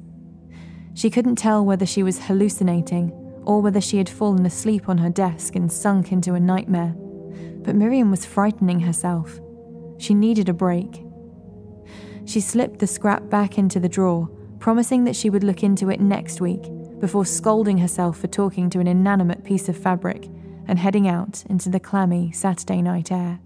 She 0.94 1.10
couldn't 1.10 1.38
tell 1.38 1.64
whether 1.64 1.86
she 1.86 2.04
was 2.04 2.26
hallucinating 2.26 3.12
or 3.46 3.62
whether 3.62 3.82
she 3.82 3.98
had 3.98 4.10
fallen 4.10 4.46
asleep 4.46 4.90
on 4.90 4.98
her 4.98 5.10
desk 5.10 5.56
and 5.56 5.72
sunk 5.72 6.12
into 6.12 6.34
a 6.34 6.40
nightmare. 6.40 6.96
But 7.64 7.76
Miriam 7.76 8.12
was 8.12 8.26
frightening 8.26 8.82
herself. 8.82 9.40
She 9.98 10.14
needed 10.14 10.50
a 10.50 10.54
break. 10.54 11.04
She 12.26 12.42
slipped 12.42 12.80
the 12.80 12.88
scrap 12.88 13.30
back 13.30 13.58
into 13.58 13.80
the 13.80 13.90
drawer, 13.90 14.28
promising 14.60 15.04
that 15.06 15.16
she 15.16 15.30
would 15.30 15.44
look 15.44 15.64
into 15.64 15.90
it 15.90 16.02
next 16.02 16.42
week, 16.42 16.62
before 17.00 17.26
scolding 17.26 17.78
herself 17.78 18.18
for 18.18 18.28
talking 18.28 18.70
to 18.70 18.80
an 18.80 18.88
inanimate 18.88 19.44
piece 19.44 19.70
of 19.70 19.78
fabric 19.78 20.30
and 20.70 20.78
heading 20.78 21.08
out 21.08 21.44
into 21.48 21.68
the 21.68 21.80
clammy 21.80 22.32
Saturday 22.32 22.80
night 22.80 23.12
air. 23.12 23.40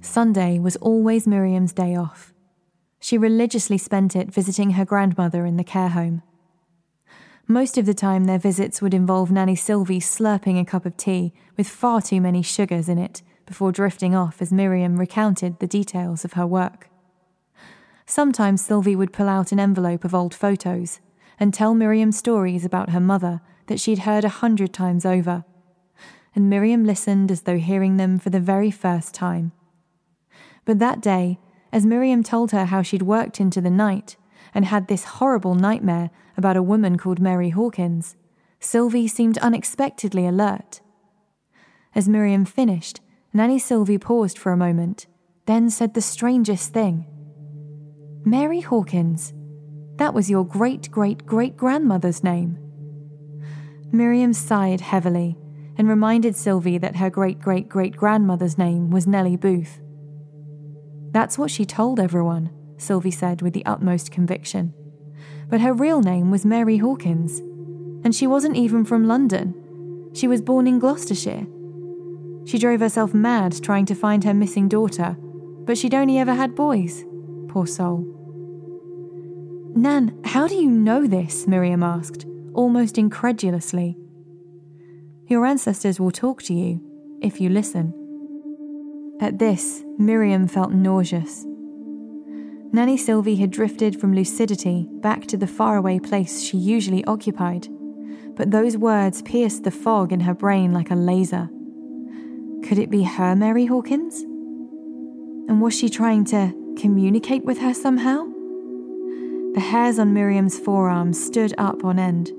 Sunday 0.00 0.60
was 0.60 0.76
always 0.76 1.26
Miriam's 1.26 1.72
day 1.72 1.96
off. 1.96 2.32
She 3.00 3.18
religiously 3.18 3.76
spent 3.76 4.14
it 4.14 4.32
visiting 4.32 4.70
her 4.72 4.84
grandmother 4.84 5.44
in 5.44 5.56
the 5.56 5.64
care 5.64 5.88
home. 5.88 6.22
Most 7.48 7.76
of 7.76 7.86
the 7.86 7.94
time, 7.94 8.26
their 8.26 8.38
visits 8.38 8.80
would 8.80 8.94
involve 8.94 9.32
Nanny 9.32 9.56
Sylvie 9.56 9.98
slurping 9.98 10.60
a 10.60 10.64
cup 10.64 10.86
of 10.86 10.96
tea 10.96 11.32
with 11.56 11.68
far 11.68 12.00
too 12.00 12.20
many 12.20 12.40
sugars 12.40 12.88
in 12.88 12.98
it 12.98 13.22
before 13.46 13.72
drifting 13.72 14.14
off 14.14 14.40
as 14.40 14.52
Miriam 14.52 14.96
recounted 14.96 15.58
the 15.58 15.66
details 15.66 16.24
of 16.24 16.34
her 16.34 16.46
work. 16.46 16.88
Sometimes 18.06 18.64
Sylvie 18.64 18.94
would 18.94 19.12
pull 19.12 19.28
out 19.28 19.50
an 19.50 19.58
envelope 19.58 20.04
of 20.04 20.14
old 20.14 20.34
photos 20.34 21.00
and 21.40 21.52
tell 21.52 21.74
Miriam 21.74 22.12
stories 22.12 22.64
about 22.64 22.90
her 22.90 23.00
mother 23.00 23.40
that 23.70 23.78
she'd 23.78 24.00
heard 24.00 24.24
a 24.24 24.28
hundred 24.28 24.72
times 24.72 25.06
over, 25.06 25.44
and 26.34 26.50
Miriam 26.50 26.82
listened 26.82 27.30
as 27.30 27.42
though 27.42 27.56
hearing 27.56 27.98
them 27.98 28.18
for 28.18 28.28
the 28.28 28.40
very 28.40 28.68
first 28.72 29.14
time. 29.14 29.52
But 30.64 30.80
that 30.80 31.00
day, 31.00 31.38
as 31.70 31.86
Miriam 31.86 32.24
told 32.24 32.50
her 32.50 32.64
how 32.64 32.82
she'd 32.82 33.02
worked 33.02 33.38
into 33.38 33.60
the 33.60 33.70
night 33.70 34.16
and 34.52 34.64
had 34.64 34.88
this 34.88 35.04
horrible 35.04 35.54
nightmare 35.54 36.10
about 36.36 36.56
a 36.56 36.64
woman 36.64 36.98
called 36.98 37.20
Mary 37.20 37.50
Hawkins, 37.50 38.16
Sylvie 38.58 39.06
seemed 39.06 39.38
unexpectedly 39.38 40.26
alert. 40.26 40.80
As 41.94 42.08
Miriam 42.08 42.44
finished, 42.44 43.00
Nanny 43.32 43.60
Sylvie 43.60 43.98
paused 43.98 44.36
for 44.36 44.50
a 44.50 44.56
moment, 44.56 45.06
then 45.46 45.70
said 45.70 45.94
the 45.94 46.00
strangest 46.00 46.72
thing. 46.72 47.06
Mary 48.24 48.62
Hawkins. 48.62 49.32
That 49.98 50.12
was 50.12 50.28
your 50.28 50.44
great 50.44 50.90
great 50.90 51.24
great 51.24 51.56
grandmother's 51.56 52.24
name. 52.24 52.58
Miriam 53.92 54.32
sighed 54.32 54.80
heavily 54.80 55.36
and 55.76 55.88
reminded 55.88 56.36
Sylvie 56.36 56.78
that 56.78 56.96
her 56.96 57.10
great 57.10 57.40
great 57.40 57.68
great 57.68 57.96
grandmother's 57.96 58.58
name 58.58 58.90
was 58.90 59.06
Nellie 59.06 59.36
Booth. 59.36 59.80
That's 61.12 61.38
what 61.38 61.50
she 61.50 61.64
told 61.64 61.98
everyone, 61.98 62.50
Sylvie 62.76 63.10
said 63.10 63.42
with 63.42 63.52
the 63.52 63.66
utmost 63.66 64.10
conviction. 64.10 64.74
But 65.48 65.60
her 65.60 65.72
real 65.72 66.00
name 66.00 66.30
was 66.30 66.44
Mary 66.44 66.76
Hawkins, 66.76 67.40
and 68.04 68.14
she 68.14 68.26
wasn't 68.26 68.56
even 68.56 68.84
from 68.84 69.08
London. 69.08 69.54
She 70.14 70.28
was 70.28 70.42
born 70.42 70.66
in 70.66 70.78
Gloucestershire 70.78 71.46
she 72.44 72.58
drove 72.58 72.80
herself 72.80 73.14
mad 73.14 73.62
trying 73.62 73.86
to 73.86 73.94
find 73.94 74.24
her 74.24 74.34
missing 74.34 74.68
daughter, 74.68 75.16
but 75.64 75.78
she'd 75.78 75.94
only 75.94 76.18
ever 76.18 76.34
had 76.34 76.54
boys. 76.54 77.04
Poor 77.48 77.66
soul. 77.66 78.04
Nan, 79.74 80.18
how 80.24 80.48
do 80.48 80.56
you 80.56 80.68
know 80.68 81.06
this? 81.06 81.46
Miriam 81.46 81.82
asked, 81.82 82.26
almost 82.54 82.98
incredulously. 82.98 83.96
Your 85.26 85.46
ancestors 85.46 86.00
will 86.00 86.10
talk 86.10 86.42
to 86.44 86.54
you 86.54 86.80
if 87.22 87.40
you 87.40 87.48
listen. 87.48 87.94
At 89.20 89.38
this, 89.38 89.84
Miriam 89.98 90.48
felt 90.48 90.72
nauseous. 90.72 91.44
Nanny 92.72 92.96
Sylvie 92.96 93.36
had 93.36 93.50
drifted 93.50 94.00
from 94.00 94.14
lucidity 94.14 94.88
back 95.00 95.26
to 95.26 95.36
the 95.36 95.46
faraway 95.46 95.98
place 95.98 96.42
she 96.42 96.56
usually 96.56 97.04
occupied, 97.04 97.68
but 98.34 98.50
those 98.50 98.76
words 98.76 99.22
pierced 99.22 99.64
the 99.64 99.70
fog 99.70 100.12
in 100.12 100.20
her 100.20 100.34
brain 100.34 100.72
like 100.72 100.90
a 100.90 100.94
laser. 100.94 101.48
Could 102.64 102.78
it 102.78 102.90
be 102.90 103.02
her 103.02 103.34
Mary 103.34 103.66
Hawkins? 103.66 104.22
And 105.50 105.60
was 105.60 105.76
she 105.76 105.88
trying 105.88 106.24
to 106.26 106.54
communicate 106.78 107.44
with 107.44 107.58
her 107.58 107.74
somehow? 107.74 108.24
The 109.54 109.60
hairs 109.60 109.98
on 109.98 110.14
Miriam's 110.14 110.58
forearms 110.58 111.22
stood 111.22 111.52
up 111.58 111.84
on 111.84 111.98
end. 111.98 112.30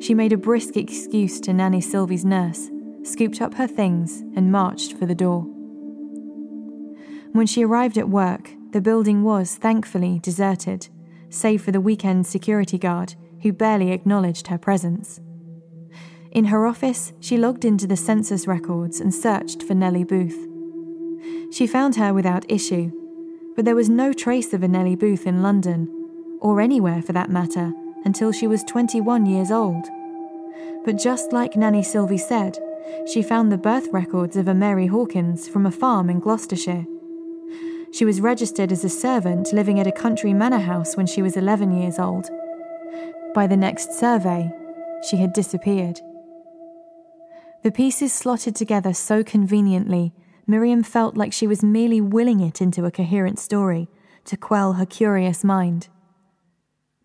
She 0.00 0.14
made 0.14 0.32
a 0.32 0.36
brisk 0.36 0.76
excuse 0.76 1.40
to 1.40 1.52
Nanny 1.52 1.80
Sylvie's 1.80 2.24
nurse, 2.24 2.70
scooped 3.02 3.40
up 3.40 3.54
her 3.54 3.66
things, 3.66 4.20
and 4.34 4.52
marched 4.52 4.92
for 4.92 5.06
the 5.06 5.14
door. 5.14 5.42
When 7.32 7.46
she 7.46 7.64
arrived 7.64 7.98
at 7.98 8.08
work, 8.08 8.50
the 8.72 8.80
building 8.80 9.22
was, 9.22 9.56
thankfully, 9.56 10.18
deserted, 10.22 10.88
save 11.30 11.62
for 11.62 11.72
the 11.72 11.80
weekend 11.80 12.26
security 12.26 12.78
guard 12.78 13.14
who 13.42 13.52
barely 13.52 13.92
acknowledged 13.92 14.48
her 14.48 14.58
presence. 14.58 15.20
In 16.30 16.46
her 16.46 16.66
office, 16.66 17.12
she 17.20 17.38
logged 17.38 17.64
into 17.64 17.86
the 17.86 17.96
census 17.96 18.46
records 18.46 19.00
and 19.00 19.14
searched 19.14 19.62
for 19.62 19.74
Nellie 19.74 20.04
Booth. 20.04 20.46
She 21.52 21.66
found 21.66 21.96
her 21.96 22.12
without 22.12 22.50
issue, 22.50 22.92
but 23.54 23.64
there 23.64 23.74
was 23.74 23.88
no 23.88 24.12
trace 24.12 24.52
of 24.52 24.62
a 24.62 24.68
Nellie 24.68 24.96
Booth 24.96 25.26
in 25.26 25.42
London, 25.42 25.88
or 26.40 26.60
anywhere 26.60 27.00
for 27.00 27.12
that 27.12 27.30
matter, 27.30 27.72
until 28.06 28.30
she 28.30 28.46
was 28.46 28.62
21 28.64 29.26
years 29.26 29.50
old. 29.50 29.84
But 30.84 30.96
just 30.96 31.32
like 31.32 31.56
Nanny 31.56 31.82
Sylvie 31.82 32.16
said, 32.16 32.56
she 33.12 33.20
found 33.20 33.50
the 33.50 33.58
birth 33.58 33.88
records 33.92 34.36
of 34.36 34.46
a 34.46 34.54
Mary 34.54 34.86
Hawkins 34.86 35.48
from 35.48 35.66
a 35.66 35.72
farm 35.72 36.08
in 36.08 36.20
Gloucestershire. 36.20 36.86
She 37.92 38.04
was 38.04 38.20
registered 38.20 38.70
as 38.70 38.84
a 38.84 38.88
servant 38.88 39.52
living 39.52 39.80
at 39.80 39.88
a 39.88 39.92
country 39.92 40.32
manor 40.32 40.60
house 40.60 40.96
when 40.96 41.06
she 41.06 41.20
was 41.20 41.36
11 41.36 41.72
years 41.72 41.98
old. 41.98 42.28
By 43.34 43.48
the 43.48 43.56
next 43.56 43.92
survey, 43.98 44.52
she 45.08 45.16
had 45.16 45.32
disappeared. 45.32 46.00
The 47.64 47.72
pieces 47.72 48.12
slotted 48.12 48.54
together 48.54 48.94
so 48.94 49.24
conveniently, 49.24 50.12
Miriam 50.46 50.84
felt 50.84 51.16
like 51.16 51.32
she 51.32 51.48
was 51.48 51.64
merely 51.64 52.00
willing 52.00 52.38
it 52.38 52.62
into 52.62 52.84
a 52.84 52.92
coherent 52.92 53.40
story 53.40 53.88
to 54.26 54.36
quell 54.36 54.74
her 54.74 54.86
curious 54.86 55.42
mind. 55.42 55.88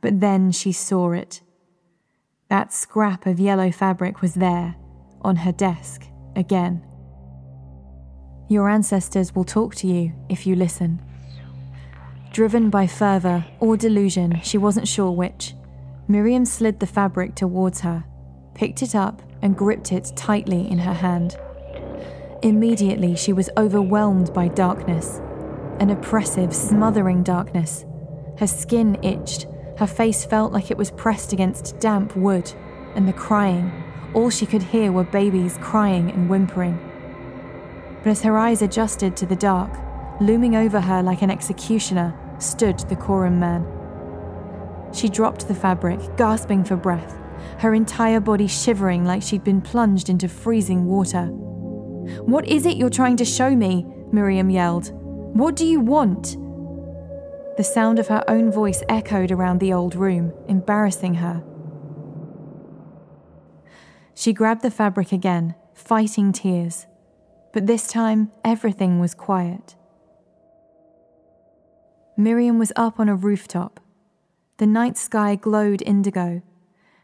But 0.01 0.19
then 0.19 0.51
she 0.51 0.71
saw 0.71 1.11
it. 1.11 1.41
That 2.49 2.73
scrap 2.73 3.25
of 3.25 3.39
yellow 3.39 3.71
fabric 3.71 4.21
was 4.21 4.33
there, 4.33 4.75
on 5.21 5.37
her 5.37 5.51
desk, 5.51 6.05
again. 6.35 6.85
Your 8.49 8.67
ancestors 8.67 9.33
will 9.33 9.45
talk 9.45 9.75
to 9.75 9.87
you 9.87 10.11
if 10.27 10.45
you 10.45 10.55
listen. 10.55 11.01
Driven 12.31 12.69
by 12.69 12.87
fervour 12.87 13.45
or 13.59 13.77
delusion, 13.77 14.41
she 14.43 14.57
wasn't 14.57 14.87
sure 14.87 15.11
which, 15.11 15.53
Miriam 16.07 16.45
slid 16.45 16.79
the 16.79 16.87
fabric 16.87 17.35
towards 17.35 17.81
her, 17.81 18.03
picked 18.53 18.81
it 18.81 18.95
up, 18.95 19.21
and 19.41 19.55
gripped 19.55 19.91
it 19.91 20.11
tightly 20.15 20.69
in 20.69 20.79
her 20.79 20.93
hand. 20.93 21.37
Immediately, 22.43 23.15
she 23.15 23.33
was 23.33 23.49
overwhelmed 23.57 24.33
by 24.33 24.47
darkness 24.47 25.21
an 25.81 25.89
oppressive, 25.89 26.55
smothering 26.55 27.23
darkness. 27.23 27.85
Her 28.37 28.45
skin 28.45 29.03
itched, 29.03 29.47
her 29.81 29.87
face 29.87 30.23
felt 30.23 30.53
like 30.53 30.69
it 30.69 30.77
was 30.77 30.91
pressed 30.91 31.33
against 31.33 31.79
damp 31.79 32.15
wood, 32.15 32.53
and 32.93 33.07
the 33.07 33.13
crying, 33.13 33.71
all 34.13 34.29
she 34.29 34.45
could 34.45 34.61
hear 34.61 34.91
were 34.91 35.03
babies 35.03 35.57
crying 35.59 36.11
and 36.11 36.29
whimpering. 36.29 36.77
But 38.03 38.11
as 38.11 38.21
her 38.21 38.37
eyes 38.37 38.61
adjusted 38.61 39.17
to 39.17 39.25
the 39.25 39.35
dark, 39.35 39.75
looming 40.21 40.55
over 40.55 40.79
her 40.79 41.01
like 41.01 41.23
an 41.23 41.31
executioner, 41.31 42.15
stood 42.37 42.77
the 42.77 42.95
Coram 42.95 43.39
man. 43.39 43.65
She 44.93 45.09
dropped 45.09 45.47
the 45.47 45.55
fabric, 45.55 45.99
gasping 46.15 46.63
for 46.63 46.75
breath, 46.75 47.17
her 47.57 47.73
entire 47.73 48.19
body 48.19 48.45
shivering 48.45 49.03
like 49.03 49.23
she'd 49.23 49.43
been 49.43 49.61
plunged 49.61 50.09
into 50.09 50.29
freezing 50.29 50.85
water. 50.85 51.25
What 51.25 52.47
is 52.47 52.67
it 52.67 52.77
you're 52.77 52.91
trying 52.91 53.17
to 53.17 53.25
show 53.25 53.55
me? 53.55 53.87
Miriam 54.11 54.51
yelled. 54.51 54.91
What 55.35 55.55
do 55.55 55.65
you 55.65 55.79
want? 55.79 56.37
The 57.57 57.63
sound 57.63 57.99
of 57.99 58.07
her 58.07 58.23
own 58.27 58.51
voice 58.51 58.81
echoed 58.87 59.31
around 59.31 59.59
the 59.59 59.73
old 59.73 59.95
room, 59.95 60.33
embarrassing 60.47 61.15
her. 61.15 61.43
She 64.15 64.33
grabbed 64.33 64.61
the 64.61 64.71
fabric 64.71 65.11
again, 65.11 65.55
fighting 65.73 66.31
tears. 66.31 66.85
But 67.53 67.67
this 67.67 67.87
time, 67.87 68.31
everything 68.45 68.99
was 68.99 69.13
quiet. 69.13 69.75
Miriam 72.15 72.57
was 72.59 72.71
up 72.75 72.99
on 72.99 73.09
a 73.09 73.15
rooftop. 73.15 73.79
The 74.57 74.67
night 74.67 74.97
sky 74.97 75.35
glowed 75.35 75.81
indigo, 75.81 76.43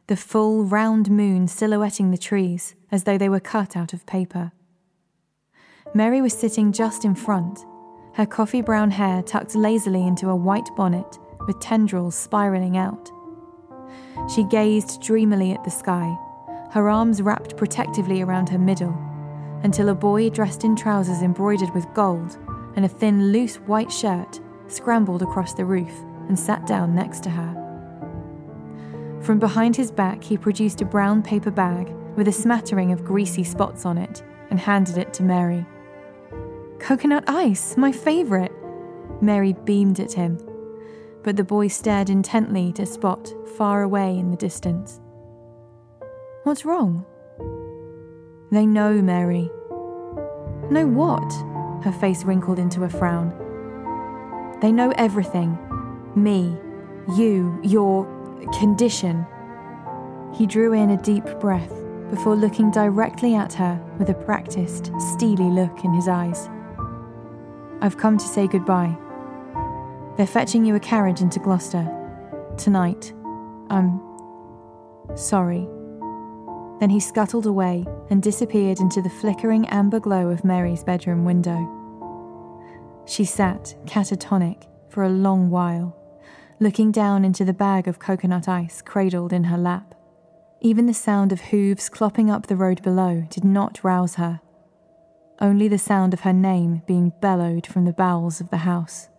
the 0.07 0.15
full, 0.15 0.63
round 0.63 1.09
moon 1.09 1.47
silhouetting 1.47 2.11
the 2.11 2.17
trees 2.17 2.75
as 2.91 3.03
though 3.03 3.17
they 3.17 3.29
were 3.29 3.39
cut 3.39 3.75
out 3.75 3.93
of 3.93 4.05
paper. 4.05 4.51
Mary 5.93 6.21
was 6.21 6.33
sitting 6.33 6.71
just 6.71 7.03
in 7.03 7.15
front, 7.15 7.65
her 8.17 8.25
coffee 8.25 8.63
brown 8.63 8.89
hair 8.89 9.21
tucked 9.21 9.53
lazily 9.53 10.07
into 10.07 10.29
a 10.29 10.35
white 10.35 10.67
bonnet 10.75 11.19
with 11.45 11.59
tendrils 11.59 12.15
spiraling 12.15 12.75
out. 12.75 13.11
She 14.33 14.43
gazed 14.45 15.03
dreamily 15.03 15.51
at 15.51 15.63
the 15.63 15.69
sky, 15.69 16.17
her 16.71 16.89
arms 16.89 17.21
wrapped 17.21 17.55
protectively 17.57 18.23
around 18.23 18.49
her 18.49 18.57
middle, 18.57 18.97
until 19.61 19.89
a 19.89 19.93
boy 19.93 20.31
dressed 20.31 20.63
in 20.63 20.75
trousers 20.75 21.21
embroidered 21.21 21.71
with 21.75 21.93
gold 21.93 22.39
and 22.75 22.83
a 22.83 22.89
thin, 22.89 23.31
loose 23.31 23.57
white 23.57 23.91
shirt 23.91 24.39
scrambled 24.65 25.21
across 25.21 25.53
the 25.53 25.63
roof 25.63 25.93
and 26.27 26.39
sat 26.39 26.65
down 26.65 26.95
next 26.95 27.21
to 27.21 27.29
her. 27.29 27.53
From 29.21 29.37
behind 29.37 29.75
his 29.75 29.91
back, 29.91 30.23
he 30.23 30.39
produced 30.39 30.81
a 30.81 30.85
brown 30.85 31.21
paper 31.21 31.51
bag 31.51 31.93
with 32.15 32.27
a 32.27 32.33
smattering 32.33 32.91
of 32.91 33.05
greasy 33.05 33.43
spots 33.43 33.85
on 33.85 33.99
it 33.99 34.23
and 34.49 34.59
handed 34.59 34.97
it 34.97 35.13
to 35.13 35.21
Mary. 35.21 35.67
Coconut 36.79 37.23
ice, 37.27 37.75
my 37.75 37.91
favourite! 37.91 38.51
Mary 39.21 39.53
beamed 39.53 39.99
at 39.99 40.13
him, 40.13 40.37
but 41.23 41.35
the 41.35 41.43
boy 41.43 41.67
stared 41.67 42.09
intently 42.09 42.69
at 42.69 42.79
a 42.79 42.85
spot 42.85 43.33
far 43.57 43.81
away 43.81 44.17
in 44.17 44.31
the 44.31 44.37
distance. 44.37 44.99
What's 46.43 46.65
wrong? 46.65 47.05
They 48.51 48.65
know, 48.65 49.01
Mary. 49.01 49.49
Know 50.69 50.87
what? 50.87 51.29
Her 51.83 51.91
face 51.99 52.23
wrinkled 52.23 52.59
into 52.59 52.83
a 52.83 52.89
frown. 52.89 53.33
They 54.61 54.71
know 54.71 54.91
everything 54.97 55.57
me, 56.15 56.57
you, 57.15 57.59
your 57.63 58.05
condition. 58.59 59.25
He 60.33 60.45
drew 60.45 60.73
in 60.73 60.91
a 60.91 61.01
deep 61.01 61.25
breath 61.39 61.73
before 62.09 62.35
looking 62.35 62.71
directly 62.71 63.35
at 63.35 63.53
her 63.53 63.79
with 63.99 64.09
a 64.09 64.13
practiced, 64.13 64.91
steely 65.13 65.49
look 65.49 65.83
in 65.83 65.93
his 65.93 66.07
eyes. 66.07 66.49
I've 67.79 67.97
come 67.97 68.17
to 68.17 68.25
say 68.25 68.47
goodbye. 68.47 68.97
They're 70.17 70.25
fetching 70.25 70.65
you 70.65 70.75
a 70.75 70.79
carriage 70.79 71.21
into 71.21 71.39
Gloucester. 71.39 71.87
Tonight. 72.57 73.13
I'm. 73.69 74.01
sorry. 75.15 75.67
Then 76.79 76.89
he 76.89 76.99
scuttled 76.99 77.45
away 77.45 77.85
and 78.09 78.21
disappeared 78.21 78.79
into 78.79 79.01
the 79.01 79.09
flickering 79.09 79.67
amber 79.69 79.99
glow 79.99 80.29
of 80.29 80.43
Mary's 80.43 80.83
bedroom 80.83 81.23
window. 81.23 81.73
She 83.05 83.25
sat, 83.25 83.75
catatonic, 83.85 84.67
for 84.89 85.03
a 85.03 85.09
long 85.09 85.49
while, 85.49 85.95
looking 86.59 86.91
down 86.91 87.23
into 87.23 87.45
the 87.45 87.53
bag 87.53 87.87
of 87.87 87.99
coconut 87.99 88.47
ice 88.47 88.81
cradled 88.81 89.33
in 89.33 89.45
her 89.45 89.57
lap. 89.57 89.93
Even 90.61 90.87
the 90.87 90.93
sound 90.93 91.31
of 91.31 91.41
hooves 91.41 91.89
clopping 91.89 92.31
up 92.31 92.47
the 92.47 92.55
road 92.55 92.81
below 92.81 93.23
did 93.29 93.43
not 93.43 93.83
rouse 93.83 94.15
her 94.15 94.41
only 95.39 95.67
the 95.67 95.77
sound 95.77 96.13
of 96.13 96.21
her 96.21 96.33
name 96.33 96.81
being 96.87 97.13
bellowed 97.21 97.67
from 97.67 97.85
the 97.85 97.93
bowels 97.93 98.41
of 98.41 98.49
the 98.49 98.57
house. 98.57 99.09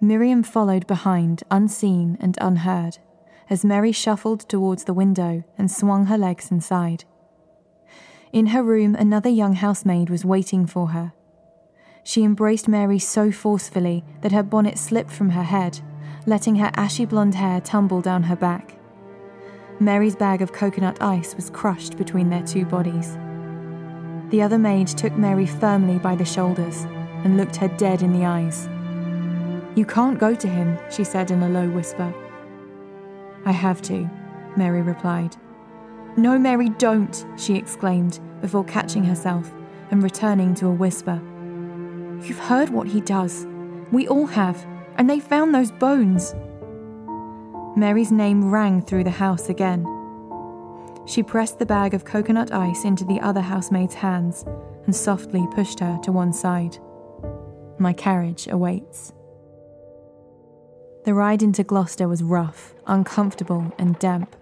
Miriam 0.00 0.42
followed 0.42 0.86
behind, 0.86 1.42
unseen 1.50 2.16
and 2.20 2.36
unheard, 2.40 2.98
as 3.48 3.64
Mary 3.64 3.92
shuffled 3.92 4.40
towards 4.40 4.84
the 4.84 4.94
window 4.94 5.42
and 5.56 5.70
swung 5.70 6.06
her 6.06 6.18
legs 6.18 6.50
inside. 6.50 7.04
In 8.32 8.48
her 8.48 8.62
room, 8.62 8.94
another 8.94 9.28
young 9.28 9.54
housemaid 9.54 10.10
was 10.10 10.24
waiting 10.24 10.66
for 10.66 10.88
her. 10.88 11.12
She 12.02 12.22
embraced 12.22 12.68
Mary 12.68 12.98
so 12.98 13.32
forcefully 13.32 14.04
that 14.20 14.32
her 14.32 14.42
bonnet 14.42 14.78
slipped 14.78 15.10
from 15.10 15.30
her 15.30 15.42
head, 15.42 15.80
letting 16.26 16.56
her 16.56 16.70
ashy 16.74 17.06
blonde 17.06 17.34
hair 17.34 17.60
tumble 17.60 18.00
down 18.00 18.24
her 18.24 18.36
back. 18.36 18.74
Mary's 19.80 20.16
bag 20.16 20.42
of 20.42 20.52
coconut 20.52 21.00
ice 21.02 21.34
was 21.34 21.50
crushed 21.50 21.96
between 21.96 22.28
their 22.28 22.42
two 22.42 22.64
bodies. 22.64 23.16
The 24.34 24.42
other 24.42 24.58
maid 24.58 24.88
took 24.88 25.16
Mary 25.16 25.46
firmly 25.46 26.00
by 26.00 26.16
the 26.16 26.24
shoulders 26.24 26.86
and 27.22 27.36
looked 27.36 27.54
her 27.54 27.68
dead 27.68 28.02
in 28.02 28.12
the 28.12 28.26
eyes. 28.26 28.68
You 29.76 29.86
can't 29.86 30.18
go 30.18 30.34
to 30.34 30.48
him, 30.48 30.76
she 30.90 31.04
said 31.04 31.30
in 31.30 31.40
a 31.40 31.48
low 31.48 31.68
whisper. 31.68 32.12
I 33.44 33.52
have 33.52 33.80
to, 33.82 34.10
Mary 34.56 34.82
replied. 34.82 35.36
No, 36.16 36.36
Mary, 36.36 36.68
don't, 36.68 37.24
she 37.38 37.54
exclaimed 37.54 38.18
before 38.40 38.64
catching 38.64 39.04
herself 39.04 39.52
and 39.92 40.02
returning 40.02 40.52
to 40.56 40.66
a 40.66 40.72
whisper. 40.72 41.22
You've 42.24 42.40
heard 42.40 42.70
what 42.70 42.88
he 42.88 43.00
does. 43.02 43.46
We 43.92 44.08
all 44.08 44.26
have, 44.26 44.66
and 44.96 45.08
they 45.08 45.20
found 45.20 45.54
those 45.54 45.70
bones. 45.70 46.34
Mary's 47.76 48.10
name 48.10 48.50
rang 48.50 48.82
through 48.82 49.04
the 49.04 49.10
house 49.10 49.48
again 49.48 49.86
she 51.06 51.22
pressed 51.22 51.58
the 51.58 51.66
bag 51.66 51.94
of 51.94 52.04
coconut 52.04 52.52
ice 52.52 52.84
into 52.84 53.04
the 53.04 53.20
other 53.20 53.40
housemaid's 53.40 53.94
hands 53.94 54.44
and 54.84 54.94
softly 54.94 55.46
pushed 55.54 55.80
her 55.80 55.98
to 56.02 56.12
one 56.12 56.32
side. 56.32 56.78
My 57.78 57.92
carriage 57.92 58.46
awaits. 58.48 59.12
The 61.04 61.14
ride 61.14 61.42
into 61.42 61.64
Gloucester 61.64 62.08
was 62.08 62.22
rough, 62.22 62.74
uncomfortable, 62.86 63.72
and 63.78 63.98
damp. 63.98 64.34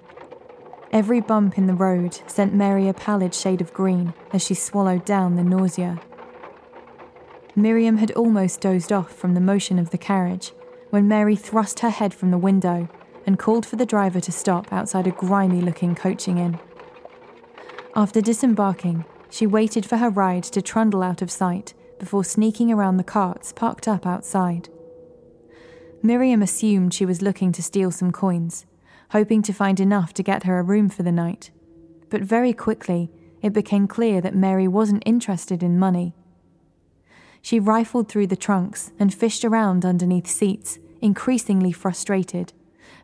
Every 0.92 1.20
bump 1.20 1.58
in 1.58 1.66
the 1.66 1.74
road 1.74 2.20
sent 2.26 2.54
Mary 2.54 2.88
a 2.88 2.94
pallid 2.94 3.34
shade 3.34 3.60
of 3.60 3.72
green 3.72 4.14
as 4.32 4.44
she 4.44 4.54
swallowed 4.54 5.04
down 5.04 5.36
the 5.36 5.42
nausea. 5.42 6.00
Miriam 7.56 7.96
had 7.96 8.12
almost 8.12 8.60
dozed 8.60 8.92
off 8.92 9.12
from 9.12 9.34
the 9.34 9.40
motion 9.40 9.78
of 9.78 9.90
the 9.90 9.98
carriage 9.98 10.52
when 10.90 11.08
Mary 11.08 11.34
thrust 11.34 11.80
her 11.80 11.90
head 11.90 12.14
from 12.14 12.30
the 12.30 12.38
window 12.38 12.88
and 13.26 13.38
called 13.38 13.66
for 13.66 13.76
the 13.76 13.86
driver 13.86 14.20
to 14.20 14.32
stop 14.32 14.72
outside 14.72 15.06
a 15.06 15.10
grimy 15.10 15.60
looking 15.60 15.94
coaching 15.94 16.38
inn. 16.38 16.58
After 17.94 18.20
disembarking, 18.20 19.04
she 19.30 19.46
waited 19.46 19.86
for 19.86 19.98
her 19.98 20.10
ride 20.10 20.44
to 20.44 20.62
trundle 20.62 21.02
out 21.02 21.22
of 21.22 21.30
sight 21.30 21.74
before 21.98 22.24
sneaking 22.24 22.72
around 22.72 22.96
the 22.96 23.04
carts 23.04 23.52
parked 23.52 23.86
up 23.86 24.06
outside. 24.06 24.68
Miriam 26.02 26.42
assumed 26.42 26.92
she 26.92 27.06
was 27.06 27.22
looking 27.22 27.52
to 27.52 27.62
steal 27.62 27.90
some 27.90 28.12
coins, 28.12 28.66
hoping 29.10 29.42
to 29.42 29.52
find 29.52 29.78
enough 29.78 30.12
to 30.14 30.22
get 30.22 30.44
her 30.44 30.58
a 30.58 30.62
room 30.62 30.88
for 30.88 31.02
the 31.02 31.12
night. 31.12 31.50
But 32.10 32.22
very 32.22 32.52
quickly, 32.52 33.10
it 33.40 33.52
became 33.52 33.86
clear 33.86 34.20
that 34.20 34.34
Mary 34.34 34.66
wasn't 34.66 35.02
interested 35.06 35.62
in 35.62 35.78
money. 35.78 36.14
She 37.40 37.60
rifled 37.60 38.08
through 38.08 38.28
the 38.28 38.36
trunks 38.36 38.92
and 38.98 39.12
fished 39.12 39.44
around 39.44 39.84
underneath 39.84 40.26
seats, 40.26 40.78
increasingly 41.00 41.72
frustrated 41.72 42.52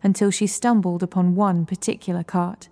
until 0.03 0.31
she 0.31 0.47
stumbled 0.47 1.03
upon 1.03 1.35
one 1.35 1.67
particular 1.67 2.23
cart. 2.23 2.69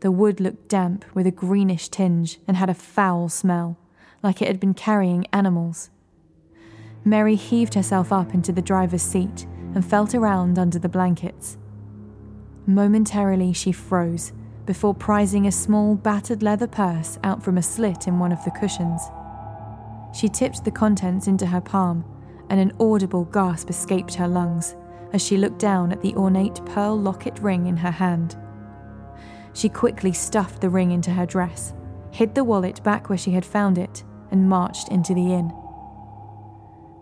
The 0.00 0.10
wood 0.10 0.40
looked 0.40 0.68
damp 0.68 1.04
with 1.14 1.26
a 1.26 1.32
greenish 1.32 1.88
tinge 1.88 2.38
and 2.46 2.56
had 2.56 2.70
a 2.70 2.74
foul 2.74 3.28
smell, 3.28 3.76
like 4.22 4.40
it 4.40 4.48
had 4.48 4.60
been 4.60 4.74
carrying 4.74 5.26
animals. 5.32 5.90
Mary 7.04 7.34
heaved 7.34 7.74
herself 7.74 8.12
up 8.12 8.34
into 8.34 8.52
the 8.52 8.62
driver's 8.62 9.02
seat 9.02 9.46
and 9.74 9.84
felt 9.84 10.14
around 10.14 10.58
under 10.58 10.78
the 10.78 10.88
blankets. 10.88 11.56
Momentarily, 12.66 13.52
she 13.52 13.72
froze 13.72 14.32
before 14.66 14.94
prizing 14.94 15.46
a 15.46 15.52
small, 15.52 15.94
battered 15.94 16.42
leather 16.42 16.66
purse 16.66 17.18
out 17.24 17.42
from 17.42 17.56
a 17.56 17.62
slit 17.62 18.06
in 18.06 18.18
one 18.18 18.32
of 18.32 18.44
the 18.44 18.50
cushions. 18.50 19.00
She 20.14 20.28
tipped 20.28 20.62
the 20.64 20.70
contents 20.70 21.26
into 21.26 21.46
her 21.46 21.62
palm, 21.62 22.04
and 22.50 22.60
an 22.60 22.72
audible 22.78 23.24
gasp 23.24 23.70
escaped 23.70 24.14
her 24.16 24.28
lungs 24.28 24.76
as 25.12 25.22
she 25.24 25.36
looked 25.36 25.58
down 25.58 25.92
at 25.92 26.02
the 26.02 26.14
ornate 26.14 26.64
pearl 26.66 26.98
locket 26.98 27.38
ring 27.40 27.66
in 27.66 27.76
her 27.76 27.90
hand. 27.90 28.36
She 29.52 29.68
quickly 29.68 30.12
stuffed 30.12 30.60
the 30.60 30.70
ring 30.70 30.90
into 30.90 31.10
her 31.10 31.26
dress, 31.26 31.74
hid 32.10 32.34
the 32.34 32.44
wallet 32.44 32.82
back 32.82 33.08
where 33.08 33.18
she 33.18 33.32
had 33.32 33.44
found 33.44 33.78
it, 33.78 34.04
and 34.30 34.48
marched 34.48 34.88
into 34.88 35.14
the 35.14 35.32
inn. 35.32 35.52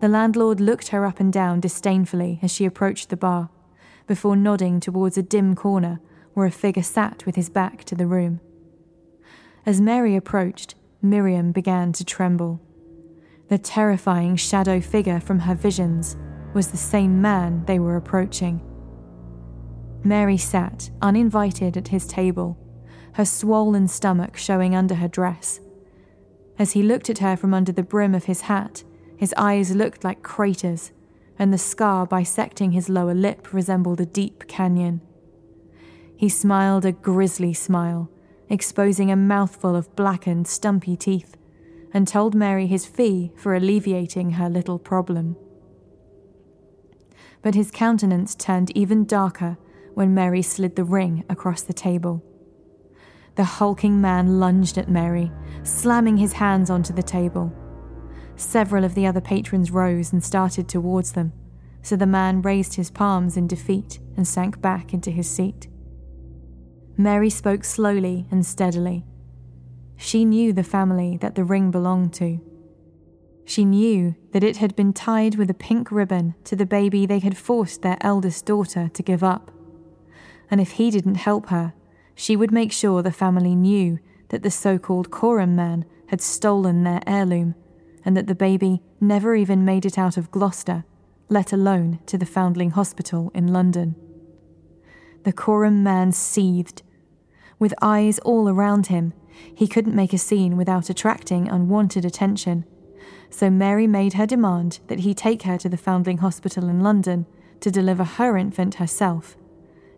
The 0.01 0.09
landlord 0.09 0.61
looked 0.61 0.88
her 0.88 1.07
up 1.07 1.21
and 1.21 1.33
down 1.33 1.61
disdainfully 1.61 2.38
as 2.42 2.53
she 2.53 2.64
approached 2.64 3.09
the 3.09 3.16
bar, 3.16 3.51
before 4.07 4.37
nodding 4.37 4.79
towards 4.79 5.19
a 5.19 5.23
dim 5.23 5.55
corner 5.55 6.01
where 6.35 6.47
a 6.47 6.51
figure 6.51 6.83
sat 6.83 7.25
with 7.27 7.35
his 7.35 7.49
back 7.49 7.83
to 7.85 7.95
the 7.95 8.07
room. 8.07 8.40
As 9.64 9.81
Mary 9.81 10.14
approached, 10.14 10.75
Miriam 11.03 11.51
began 11.51 11.92
to 11.95 12.05
tremble. 12.05 12.61
The 13.49 13.59
terrifying 13.59 14.37
shadow 14.37 14.81
figure 14.81 15.19
from 15.19 15.40
her 15.40 15.55
visions 15.55 16.16
was 16.57 16.69
the 16.69 16.77
same 16.79 17.21
man 17.21 17.62
they 17.66 17.79
were 17.79 17.97
approaching. 17.97 18.62
Mary 20.03 20.38
sat, 20.38 20.88
uninvited, 21.03 21.77
at 21.77 21.88
his 21.88 22.07
table, 22.07 22.57
her 23.12 23.27
swollen 23.27 23.87
stomach 23.87 24.38
showing 24.38 24.75
under 24.75 24.95
her 24.95 25.07
dress. 25.07 25.61
As 26.59 26.73
he 26.73 26.83
looked 26.83 27.11
at 27.11 27.19
her 27.19 27.37
from 27.37 27.53
under 27.53 27.73
the 27.73 27.83
brim 27.83 28.14
of 28.14 28.25
his 28.25 28.40
hat, 28.42 28.85
his 29.19 29.35
eyes 29.37 29.77
looked 29.77 30.03
like 30.03 30.23
craters, 30.23 30.92
and 31.38 31.53
the 31.53 31.59
scar 31.59 32.07
bisecting 32.07 32.73
his 32.73 32.88
lower 32.88 33.14
lip 33.14 33.53
resembled 33.53 34.01
a 34.01 34.07
deep 34.07 34.49
canyon. 34.49 35.03
He 36.16 36.31
smiled 36.31 36.87
a 36.87 36.92
grisly 36.92 37.53
smile, 37.53 38.09
exposing 38.49 39.11
a 39.11 39.16
mouthful 39.16 39.77
of 39.77 39.95
blackened, 39.95 40.49
stumpy 40.49 40.97
teeth, 40.97 41.37
and 41.92 42.09
told 42.09 42.35
Mary 42.35 42.66
his 42.66 42.87
fee 42.87 43.31
for 43.37 43.55
alleviating 43.55 44.31
her 44.33 44.49
little 44.49 44.79
problem. 44.79 45.37
But 47.46 47.54
his 47.54 47.70
countenance 47.70 48.35
turned 48.35 48.76
even 48.76 49.04
darker 49.04 49.56
when 49.94 50.12
Mary 50.12 50.42
slid 50.42 50.74
the 50.74 50.82
ring 50.82 51.22
across 51.30 51.62
the 51.62 51.72
table. 51.72 52.24
The 53.37 53.44
hulking 53.44 54.00
man 54.00 54.40
lunged 54.40 54.76
at 54.78 54.90
Mary, 54.90 55.30
slamming 55.62 56.16
his 56.16 56.32
hands 56.32 56.70
onto 56.70 56.92
the 56.92 57.04
table. 57.04 57.54
Several 58.35 58.82
of 58.82 58.96
the 58.96 59.06
other 59.06 59.20
patrons 59.20 59.70
rose 59.70 60.12
and 60.12 60.24
started 60.24 60.68
towards 60.68 61.12
them, 61.12 61.32
so 61.82 61.94
the 61.94 62.04
man 62.04 62.42
raised 62.42 62.74
his 62.74 62.90
palms 62.90 63.37
in 63.37 63.46
defeat 63.46 64.00
and 64.16 64.26
sank 64.26 64.61
back 64.61 64.92
into 64.92 65.12
his 65.12 65.30
seat. 65.30 65.68
Mary 66.96 67.30
spoke 67.30 67.62
slowly 67.62 68.26
and 68.28 68.44
steadily. 68.44 69.04
She 69.96 70.24
knew 70.24 70.52
the 70.52 70.64
family 70.64 71.16
that 71.18 71.37
the 71.37 71.44
ring 71.44 71.70
belonged 71.70 72.12
to. 72.14 72.40
She 73.48 73.64
knew 73.64 74.16
that 74.32 74.42
it 74.42 74.56
had 74.56 74.74
been 74.74 74.92
tied 74.92 75.37
with 75.37 75.48
a 75.48 75.54
pink 75.54 75.92
ribbon 75.92 76.35
to 76.44 76.56
the 76.56 76.66
baby 76.66 77.06
they 77.06 77.20
had 77.20 77.38
forced 77.38 77.80
their 77.80 77.96
eldest 78.00 78.44
daughter 78.44 78.90
to 78.92 79.02
give 79.04 79.22
up. 79.22 79.52
And 80.50 80.61
if 80.61 80.72
he 80.72 80.90
didn't 80.90 81.14
help 81.14 81.48
her, 81.48 81.72
she 82.16 82.35
would 82.35 82.50
make 82.50 82.72
sure 82.72 83.02
the 83.02 83.12
family 83.12 83.54
knew 83.54 84.00
that 84.30 84.42
the 84.42 84.50
so 84.50 84.78
called 84.78 85.12
Coram 85.12 85.54
man 85.54 85.85
had 86.09 86.20
stolen 86.20 86.82
their 86.82 87.00
heirloom 87.06 87.54
and 88.04 88.16
that 88.16 88.26
the 88.26 88.35
baby 88.35 88.82
never 89.00 89.37
even 89.37 89.64
made 89.64 89.87
it 89.87 89.96
out 89.96 90.16
of 90.16 90.32
Gloucester, 90.32 90.85
let 91.28 91.52
alone 91.52 92.00
to 92.06 92.18
the 92.18 92.26
Foundling 92.26 92.70
Hospital 92.70 93.30
in 93.32 93.52
London. 93.52 93.94
The 95.22 95.32
Coram 95.32 95.85
man 95.85 96.11
seethed. 96.11 96.82
With 97.61 97.74
eyes 97.80 98.18
all 98.20 98.48
around 98.48 98.88
him, 98.88 99.12
he 99.54 99.68
couldn't 99.68 99.94
make 99.94 100.12
a 100.12 100.18
scene 100.18 100.56
without 100.56 100.90
attracting 100.90 101.48
unwanted 101.48 102.04
attention, 102.04 102.64
so 103.30 103.50
Mary 103.50 103.86
made 103.86 104.14
her 104.14 104.26
demand 104.26 104.80
that 104.88 105.00
he 105.00 105.14
take 105.14 105.42
her 105.42 105.58
to 105.58 105.68
the 105.68 105.76
Foundling 105.76 106.18
Hospital 106.18 106.68
in 106.68 106.80
London 106.80 107.26
to 107.60 107.70
deliver 107.70 108.04
her 108.04 108.36
infant 108.36 108.76
herself, 108.76 109.36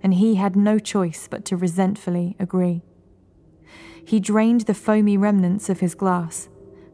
and 0.03 0.15
he 0.15 0.37
had 0.37 0.57
no 0.57 0.79
choice 0.79 1.29
but 1.29 1.45
to 1.45 1.57
resentfully 1.57 2.37
agree. 2.39 2.83
He 4.05 4.21
drained 4.21 4.63
the 4.63 4.75
foamy 4.75 5.17
remnants 5.17 5.69
of 5.69 5.81
his 5.81 5.95
glass 5.95 6.49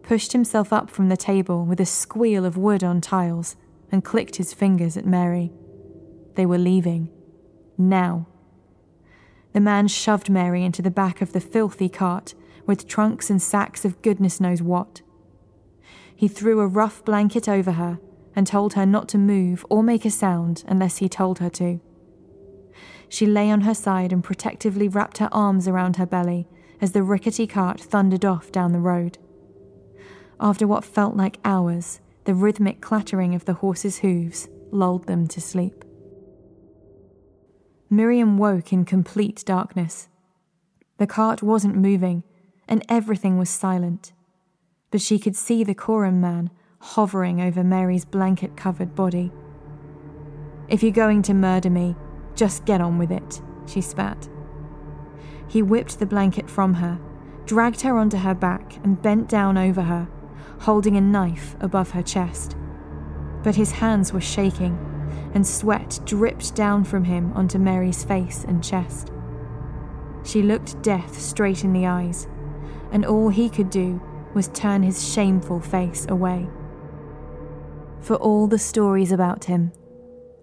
pushed 0.04 0.32
himself 0.32 0.72
up 0.72 0.90
from 0.90 1.08
the 1.08 1.16
table 1.16 1.64
with 1.64 1.80
a 1.80 1.86
squeal 1.86 2.44
of 2.44 2.56
wood 2.56 2.84
on 2.84 3.00
tiles, 3.00 3.56
and 3.90 4.04
clicked 4.04 4.36
his 4.36 4.52
fingers 4.52 4.96
at 4.96 5.06
Mary. 5.06 5.52
They 6.34 6.46
were 6.46 6.58
leaving. 6.58 7.10
Now. 7.78 8.26
The 9.52 9.60
man 9.60 9.88
shoved 9.88 10.28
Mary 10.28 10.64
into 10.64 10.82
the 10.82 10.90
back 10.90 11.20
of 11.20 11.32
the 11.32 11.40
filthy 11.40 11.88
cart 11.88 12.34
with 12.66 12.88
trunks 12.88 13.30
and 13.30 13.40
sacks 13.40 13.84
of 13.84 14.02
goodness 14.02 14.40
knows 14.40 14.60
what. 14.60 15.00
He 16.16 16.28
threw 16.28 16.60
a 16.60 16.66
rough 16.66 17.04
blanket 17.04 17.48
over 17.48 17.72
her 17.72 17.98
and 18.36 18.46
told 18.46 18.74
her 18.74 18.86
not 18.86 19.08
to 19.08 19.18
move 19.18 19.64
or 19.68 19.82
make 19.82 20.04
a 20.04 20.10
sound 20.10 20.64
unless 20.66 20.98
he 20.98 21.08
told 21.08 21.38
her 21.38 21.50
to. 21.50 21.80
She 23.08 23.26
lay 23.26 23.50
on 23.50 23.62
her 23.62 23.74
side 23.74 24.12
and 24.12 24.24
protectively 24.24 24.88
wrapped 24.88 25.18
her 25.18 25.28
arms 25.30 25.68
around 25.68 25.96
her 25.96 26.06
belly 26.06 26.48
as 26.80 26.92
the 26.92 27.02
rickety 27.02 27.46
cart 27.46 27.80
thundered 27.80 28.24
off 28.24 28.50
down 28.50 28.72
the 28.72 28.80
road. 28.80 29.18
After 30.40 30.66
what 30.66 30.84
felt 30.84 31.16
like 31.16 31.38
hours, 31.44 32.00
the 32.24 32.34
rhythmic 32.34 32.80
clattering 32.80 33.34
of 33.34 33.44
the 33.44 33.54
horses' 33.54 33.98
hooves 33.98 34.48
lulled 34.70 35.06
them 35.06 35.26
to 35.28 35.40
sleep. 35.40 35.84
Miriam 37.88 38.38
woke 38.38 38.72
in 38.72 38.84
complete 38.84 39.44
darkness. 39.46 40.08
The 40.98 41.06
cart 41.06 41.42
wasn't 41.42 41.76
moving, 41.76 42.24
and 42.66 42.84
everything 42.88 43.38
was 43.38 43.50
silent. 43.50 44.12
But 44.94 45.02
she 45.02 45.18
could 45.18 45.34
see 45.34 45.64
the 45.64 45.74
Coram 45.74 46.20
man 46.20 46.50
hovering 46.78 47.40
over 47.40 47.64
Mary's 47.64 48.04
blanket 48.04 48.56
covered 48.56 48.94
body. 48.94 49.32
If 50.68 50.84
you're 50.84 50.92
going 50.92 51.22
to 51.22 51.34
murder 51.34 51.68
me, 51.68 51.96
just 52.36 52.64
get 52.64 52.80
on 52.80 52.96
with 52.96 53.10
it, 53.10 53.42
she 53.66 53.80
spat. 53.80 54.28
He 55.48 55.62
whipped 55.62 55.98
the 55.98 56.06
blanket 56.06 56.48
from 56.48 56.74
her, 56.74 57.00
dragged 57.44 57.80
her 57.80 57.98
onto 57.98 58.18
her 58.18 58.36
back, 58.36 58.76
and 58.84 59.02
bent 59.02 59.28
down 59.28 59.58
over 59.58 59.82
her, 59.82 60.06
holding 60.60 60.96
a 60.96 61.00
knife 61.00 61.56
above 61.58 61.90
her 61.90 62.02
chest. 62.04 62.54
But 63.42 63.56
his 63.56 63.72
hands 63.72 64.12
were 64.12 64.20
shaking, 64.20 64.78
and 65.34 65.44
sweat 65.44 65.98
dripped 66.04 66.54
down 66.54 66.84
from 66.84 67.02
him 67.02 67.32
onto 67.32 67.58
Mary's 67.58 68.04
face 68.04 68.44
and 68.44 68.62
chest. 68.62 69.10
She 70.22 70.40
looked 70.40 70.82
death 70.82 71.20
straight 71.20 71.64
in 71.64 71.72
the 71.72 71.86
eyes, 71.86 72.28
and 72.92 73.04
all 73.04 73.28
he 73.30 73.50
could 73.50 73.70
do 73.70 74.00
was 74.34 74.48
turn 74.48 74.82
his 74.82 75.12
shameful 75.12 75.60
face 75.60 76.06
away. 76.08 76.48
For 78.00 78.16
all 78.16 78.46
the 78.46 78.58
stories 78.58 79.12
about 79.12 79.44
him, 79.44 79.72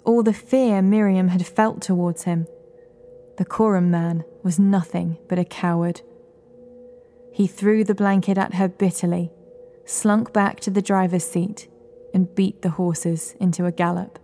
all 0.03 0.23
the 0.23 0.33
fear 0.33 0.81
Miriam 0.81 1.27
had 1.27 1.45
felt 1.45 1.81
towards 1.81 2.23
him, 2.23 2.47
the 3.37 3.45
Coram 3.45 3.91
man 3.91 4.23
was 4.43 4.59
nothing 4.59 5.17
but 5.27 5.39
a 5.39 5.45
coward. 5.45 6.01
He 7.31 7.47
threw 7.47 7.83
the 7.83 7.95
blanket 7.95 8.37
at 8.37 8.55
her 8.55 8.67
bitterly 8.67 9.31
slunk 9.91 10.31
back 10.33 10.59
to 10.61 10.71
the 10.71 10.81
driver's 10.81 11.23
seat, 11.23 11.67
and 12.13 12.33
beat 12.35 12.61
the 12.61 12.71
horses 12.71 13.35
into 13.39 13.65
a 13.65 13.71
gallop. 13.71 14.19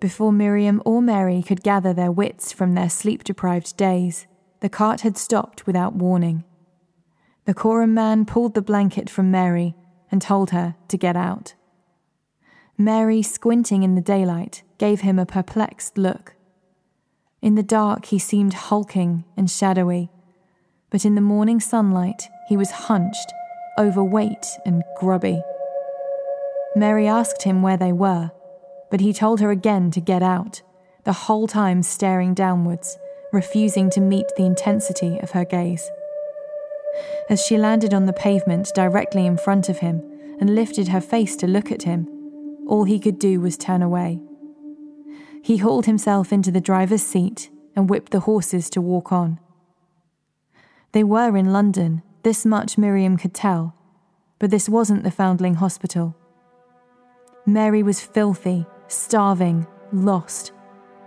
Before 0.00 0.32
Miriam 0.32 0.82
or 0.84 1.00
Mary 1.00 1.42
could 1.42 1.62
gather 1.62 1.92
their 1.92 2.10
wits 2.10 2.52
from 2.52 2.74
their 2.74 2.90
sleep 2.90 3.24
deprived 3.24 3.76
days, 3.76 4.26
the 4.60 4.68
cart 4.68 5.02
had 5.02 5.16
stopped 5.16 5.66
without 5.66 5.94
warning. 5.94 6.44
The 7.44 7.54
Coram 7.54 7.92
man 7.92 8.24
pulled 8.24 8.54
the 8.54 8.62
blanket 8.62 9.10
from 9.10 9.30
Mary 9.30 9.74
and 10.10 10.22
told 10.22 10.50
her 10.50 10.76
to 10.88 10.96
get 10.96 11.16
out. 11.16 11.54
Mary, 12.78 13.22
squinting 13.22 13.82
in 13.82 13.94
the 13.94 14.00
daylight, 14.00 14.62
gave 14.78 15.00
him 15.00 15.18
a 15.18 15.26
perplexed 15.26 15.98
look. 15.98 16.36
In 17.40 17.56
the 17.56 17.62
dark, 17.62 18.06
he 18.06 18.18
seemed 18.18 18.54
hulking 18.54 19.24
and 19.36 19.50
shadowy, 19.50 20.10
but 20.90 21.04
in 21.04 21.16
the 21.16 21.20
morning 21.20 21.58
sunlight, 21.58 22.28
he 22.48 22.56
was 22.56 22.70
hunched, 22.70 23.32
overweight, 23.78 24.46
and 24.64 24.84
grubby. 24.98 25.42
Mary 26.76 27.08
asked 27.08 27.42
him 27.42 27.62
where 27.62 27.76
they 27.76 27.92
were, 27.92 28.30
but 28.90 29.00
he 29.00 29.12
told 29.12 29.40
her 29.40 29.50
again 29.50 29.90
to 29.90 30.00
get 30.00 30.22
out, 30.22 30.62
the 31.04 31.12
whole 31.12 31.48
time 31.48 31.82
staring 31.82 32.34
downwards, 32.34 32.96
refusing 33.32 33.90
to 33.90 34.00
meet 34.00 34.26
the 34.36 34.44
intensity 34.44 35.18
of 35.18 35.32
her 35.32 35.44
gaze. 35.44 35.90
As 37.30 37.44
she 37.44 37.58
landed 37.58 37.94
on 37.94 38.06
the 38.06 38.12
pavement 38.12 38.70
directly 38.74 39.26
in 39.26 39.36
front 39.36 39.68
of 39.68 39.78
him 39.78 40.02
and 40.40 40.54
lifted 40.54 40.88
her 40.88 41.00
face 41.00 41.36
to 41.36 41.46
look 41.46 41.70
at 41.70 41.84
him, 41.84 42.08
all 42.66 42.84
he 42.84 42.98
could 42.98 43.18
do 43.18 43.40
was 43.40 43.56
turn 43.56 43.82
away. 43.82 44.20
He 45.42 45.56
hauled 45.58 45.86
himself 45.86 46.32
into 46.32 46.50
the 46.50 46.60
driver's 46.60 47.02
seat 47.02 47.50
and 47.74 47.88
whipped 47.88 48.12
the 48.12 48.20
horses 48.20 48.70
to 48.70 48.80
walk 48.80 49.12
on. 49.12 49.40
They 50.92 51.04
were 51.04 51.36
in 51.36 51.52
London, 51.52 52.02
this 52.22 52.44
much 52.44 52.78
Miriam 52.78 53.16
could 53.16 53.34
tell, 53.34 53.74
but 54.38 54.50
this 54.50 54.68
wasn't 54.68 55.04
the 55.04 55.10
Foundling 55.10 55.54
Hospital. 55.54 56.14
Mary 57.46 57.82
was 57.82 58.00
filthy, 58.00 58.66
starving, 58.88 59.66
lost, 59.92 60.52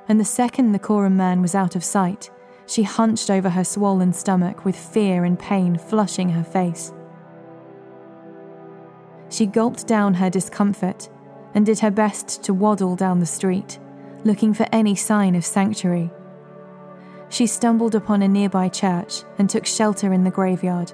and 0.07 0.19
the 0.19 0.25
second 0.25 0.71
the 0.71 0.79
Coram 0.79 1.15
man 1.15 1.41
was 1.41 1.55
out 1.55 1.75
of 1.75 1.83
sight, 1.83 2.29
she 2.67 2.83
hunched 2.83 3.29
over 3.29 3.49
her 3.49 3.63
swollen 3.63 4.13
stomach 4.13 4.65
with 4.65 4.75
fear 4.75 5.23
and 5.23 5.37
pain 5.37 5.77
flushing 5.77 6.29
her 6.29 6.43
face. 6.43 6.93
She 9.29 9.45
gulped 9.45 9.87
down 9.87 10.15
her 10.15 10.29
discomfort 10.29 11.09
and 11.53 11.65
did 11.65 11.79
her 11.79 11.91
best 11.91 12.43
to 12.43 12.53
waddle 12.53 12.95
down 12.95 13.19
the 13.19 13.25
street, 13.25 13.79
looking 14.23 14.53
for 14.53 14.67
any 14.71 14.95
sign 14.95 15.35
of 15.35 15.45
sanctuary. 15.45 16.11
She 17.29 17.47
stumbled 17.47 17.95
upon 17.95 18.21
a 18.21 18.27
nearby 18.27 18.69
church 18.69 19.23
and 19.37 19.49
took 19.49 19.65
shelter 19.65 20.13
in 20.13 20.23
the 20.23 20.31
graveyard, 20.31 20.93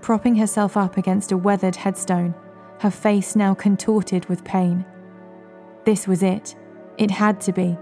propping 0.00 0.36
herself 0.36 0.76
up 0.76 0.96
against 0.96 1.32
a 1.32 1.36
weathered 1.36 1.76
headstone, 1.76 2.34
her 2.80 2.90
face 2.90 3.34
now 3.36 3.54
contorted 3.54 4.26
with 4.26 4.44
pain. 4.44 4.84
This 5.84 6.06
was 6.06 6.22
it. 6.22 6.54
It 6.96 7.10
had 7.10 7.40
to 7.42 7.52
be. 7.52 7.76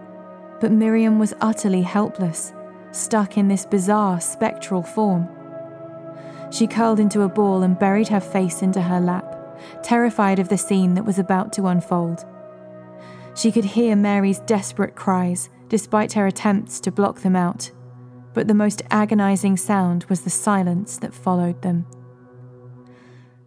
But 0.61 0.73
Miriam 0.73 1.19
was 1.19 1.35
utterly 1.41 1.83
helpless, 1.83 2.53
stuck 2.97 3.37
in 3.37 3.49
this 3.49 3.67
bizarre 3.67 4.21
spectral 4.21 4.83
form. 4.83 5.29
She 6.51 6.67
curled 6.67 7.01
into 7.01 7.23
a 7.23 7.29
ball 7.29 7.63
and 7.63 7.79
buried 7.79 8.09
her 8.09 8.21
face 8.21 8.63
into 8.63 8.81
her 8.81 9.01
lap, 9.01 9.37
terrified 9.83 10.39
of 10.39 10.49
the 10.49 10.59
scene 10.59 10.95
that 10.95 11.05
was 11.05 11.19
about 11.19 11.53
to 11.55 11.67
unfold. 11.67 12.25
She 13.35 13.53
could 13.53 13.65
hear 13.65 13.95
Mary's 13.97 14.39
desperate 14.41 14.95
cries, 14.95 15.51
despite 15.69 16.13
her 16.15 16.27
attempts 16.27 16.81
to 16.81 16.93
block 16.93 17.21
them 17.21 17.37
out 17.37 17.71
but 18.37 18.49
the 18.49 18.53
most 18.55 18.83
agonizing 18.91 19.57
sound 19.57 20.05
was 20.11 20.21
the 20.21 20.29
silence 20.29 20.99
that 20.99 21.15
followed 21.15 21.63
them. 21.63 21.87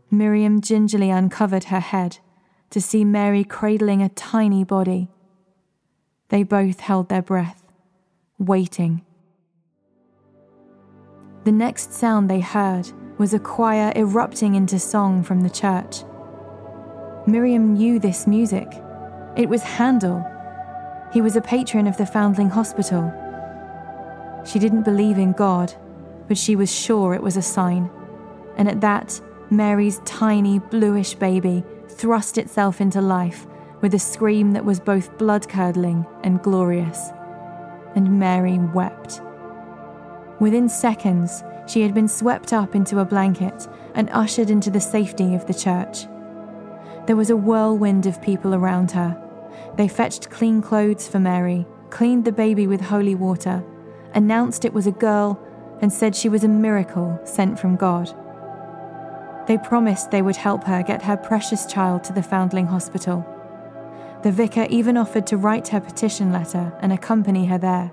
Miriam 0.10 0.62
gingerly 0.62 1.12
uncovered 1.12 1.66
her 1.66 1.80
head 1.80 2.18
to 2.72 2.82
see 2.82 3.06
Mary 3.06 3.44
cradling 3.44 4.02
a 4.02 4.10
tiny 4.10 4.64
body. 4.64 5.08
They 6.30 6.42
both 6.42 6.80
held 6.80 7.08
their 7.08 7.22
breath, 7.22 7.72
waiting. 8.40 9.06
The 11.50 11.56
next 11.56 11.94
sound 11.94 12.30
they 12.30 12.42
heard 12.42 12.92
was 13.18 13.34
a 13.34 13.40
choir 13.40 13.92
erupting 13.96 14.54
into 14.54 14.78
song 14.78 15.24
from 15.24 15.42
the 15.42 15.50
church. 15.50 16.04
Miriam 17.26 17.74
knew 17.74 17.98
this 17.98 18.28
music. 18.28 18.68
It 19.36 19.50
was 19.50 19.64
Handel. 19.64 20.24
He 21.12 21.22
was 21.22 21.36
a 21.36 21.42
patron 21.42 21.88
of 21.88 21.98
the 21.98 22.06
Foundling 22.06 22.52
Hospital. 22.52 23.12
She 24.46 24.60
didn't 24.60 24.84
believe 24.84 25.18
in 25.18 25.32
God, 25.32 25.74
but 26.28 26.38
she 26.38 26.56
was 26.56 26.72
sure 26.72 27.16
it 27.16 27.24
was 27.24 27.36
a 27.36 27.42
sign. 27.42 27.90
And 28.56 28.70
at 28.70 28.82
that, 28.82 29.20
Mary's 29.50 30.02
tiny 30.06 30.60
bluish 30.60 31.16
baby 31.16 31.64
thrust 31.88 32.38
itself 32.38 32.80
into 32.80 33.02
life 33.02 33.48
with 33.82 33.96
a 33.96 34.00
scream 34.00 34.52
that 34.52 34.66
was 34.66 34.80
both 34.80 35.18
blood 35.18 35.50
curdling 35.50 36.06
and 36.24 36.44
glorious. 36.44 37.10
And 37.96 38.20
Mary 38.20 38.60
wept. 38.60 39.24
Within 40.40 40.70
seconds, 40.70 41.44
she 41.68 41.82
had 41.82 41.94
been 41.94 42.08
swept 42.08 42.54
up 42.54 42.76
into 42.76 43.00
a 43.00 43.06
blanket 43.06 43.68
and 43.94 44.10
ushered 44.12 44.50
into 44.50 44.72
the 44.72 44.80
safety 44.80 45.36
of 45.36 45.46
the 45.46 45.54
church. 45.54 46.08
There 47.06 47.16
was 47.16 47.30
a 47.30 47.38
whirlwind 47.38 48.06
of 48.06 48.22
people 48.22 48.56
around 48.56 48.92
her. 48.92 49.22
They 49.76 49.88
fetched 49.88 50.30
clean 50.30 50.62
clothes 50.62 51.08
for 51.08 51.20
Mary, 51.20 51.66
cleaned 51.90 52.24
the 52.24 52.32
baby 52.32 52.68
with 52.68 52.82
holy 52.82 53.16
water, 53.16 53.64
announced 54.14 54.64
it 54.64 54.74
was 54.74 54.88
a 54.88 54.92
girl, 54.92 55.40
and 55.82 55.92
said 55.92 56.16
she 56.16 56.30
was 56.30 56.44
a 56.44 56.48
miracle 56.48 57.20
sent 57.24 57.60
from 57.60 57.76
God. 57.76 58.14
They 59.48 59.58
promised 59.58 60.12
they 60.12 60.22
would 60.22 60.36
help 60.36 60.64
her 60.66 60.84
get 60.84 61.02
her 61.02 61.18
precious 61.18 61.66
child 61.66 62.04
to 62.06 62.14
the 62.14 62.24
Foundling 62.24 62.68
Hospital. 62.68 63.26
The 64.24 64.32
vicar 64.32 64.68
even 64.70 64.98
offered 64.98 65.26
to 65.28 65.38
write 65.38 65.70
her 65.70 65.80
petition 65.80 66.32
letter 66.32 66.74
and 66.82 66.94
accompany 66.94 67.46
her 67.46 67.58
there. 67.58 67.92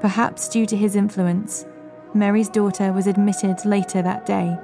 Perhaps 0.00 0.48
due 0.48 0.66
to 0.66 0.76
his 0.76 0.96
influence, 0.96 1.66
Mary's 2.14 2.48
daughter 2.48 2.92
was 2.92 3.06
admitted 3.06 3.64
later 3.64 4.02
that 4.02 4.26
day, 4.26 4.56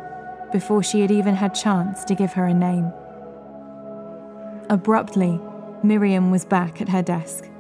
before 0.53 0.83
she 0.83 1.01
had 1.01 1.11
even 1.11 1.35
had 1.35 1.55
chance 1.55 2.05
to 2.05 2.15
give 2.15 2.33
her 2.33 2.47
a 2.47 2.55
name. 2.55 2.93
Abruptly, 4.71 5.41
Miriam 5.83 6.31
was 6.31 6.45
back 6.45 6.81
at 6.81 6.89
her 6.89 7.03
desk, 7.03 7.51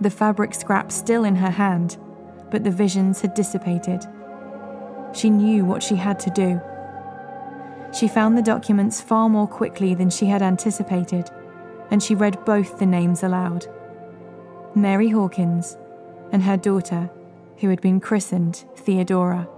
the 0.00 0.10
fabric 0.10 0.54
scrap 0.54 0.92
still 0.92 1.24
in 1.24 1.36
her 1.36 1.50
hand, 1.50 1.96
but 2.50 2.64
the 2.64 2.70
visions 2.70 3.20
had 3.20 3.34
dissipated. 3.34 4.04
She 5.12 5.30
knew 5.30 5.64
what 5.64 5.82
she 5.82 5.96
had 5.96 6.18
to 6.20 6.30
do 6.30 6.60
she 7.94 8.08
found 8.08 8.36
the 8.36 8.42
documents 8.42 9.00
far 9.00 9.28
more 9.28 9.46
quickly 9.46 9.94
than 9.94 10.10
she 10.10 10.26
had 10.26 10.42
anticipated, 10.42 11.30
and 11.90 12.02
she 12.02 12.14
read 12.14 12.44
both 12.44 12.78
the 12.78 12.86
names 12.86 13.22
aloud 13.22 13.66
Mary 14.74 15.08
Hawkins 15.08 15.76
and 16.34 16.42
her 16.42 16.56
daughter, 16.56 17.08
who 17.58 17.70
had 17.70 17.80
been 17.80 18.00
christened 18.00 18.64
Theodora. 18.74 19.48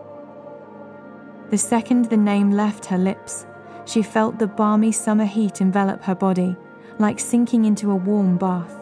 The 1.49 1.57
second 1.57 2.11
the 2.11 2.19
name 2.19 2.51
left 2.51 2.85
her 2.87 2.99
lips, 2.99 3.47
she 3.87 4.03
felt 4.03 4.39
the 4.39 4.47
balmy 4.47 4.93
summer 4.93 5.25
heat 5.25 5.62
envelop 5.62 6.03
her 6.03 6.15
body, 6.15 6.55
like 6.99 7.19
sinking 7.19 7.65
into 7.65 7.91
a 7.91 7.97
warm 7.97 8.37
bath. 8.37 8.77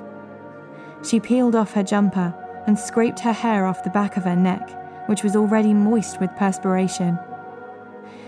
She 1.04 1.20
peeled 1.20 1.54
off 1.54 1.74
her 1.74 1.84
jumper 1.84 2.34
and 2.66 2.76
scraped 2.76 3.20
her 3.20 3.32
hair 3.32 3.64
off 3.64 3.84
the 3.84 3.90
back 3.90 4.16
of 4.16 4.24
her 4.24 4.34
neck, 4.34 5.08
which 5.08 5.22
was 5.22 5.36
already 5.36 5.72
moist 5.72 6.20
with 6.20 6.34
perspiration. 6.34 7.16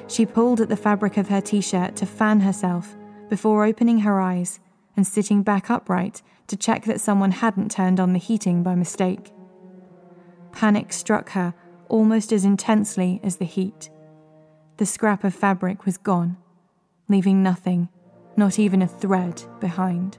She 0.07 0.27
pulled 0.27 0.61
at 0.61 0.69
the 0.69 0.77
fabric 0.77 1.17
of 1.17 1.29
her 1.29 1.41
t 1.41 1.61
shirt 1.61 1.97
to 1.97 2.07
fan 2.07 2.39
herself 2.39 2.95
before 3.29 3.65
opening 3.65 3.99
her 4.01 4.21
eyes 4.21 4.61
and 4.97 5.05
sitting 5.05 5.43
back 5.43 5.71
upright 5.71 6.23
to 6.47 6.57
check 6.57 6.85
that 6.85 7.01
someone 7.01 7.33
hadn't 7.33 7.73
turned 7.73 7.99
on 7.99 8.13
the 8.13 8.21
heating 8.21 8.63
by 8.63 8.77
mistake. 8.77 9.33
Panic 10.57 10.91
struck 10.91 11.29
her 11.33 11.53
almost 11.91 12.33
as 12.33 12.47
intensely 12.47 13.21
as 13.23 13.37
the 13.37 13.45
heat. 13.45 13.91
The 14.79 14.87
scrap 14.87 15.23
of 15.23 15.35
fabric 15.35 15.85
was 15.85 15.99
gone, 15.99 16.39
leaving 17.11 17.43
nothing, 17.43 17.91
not 18.39 18.59
even 18.59 18.81
a 18.81 18.89
thread, 18.89 19.43
behind. 19.61 20.17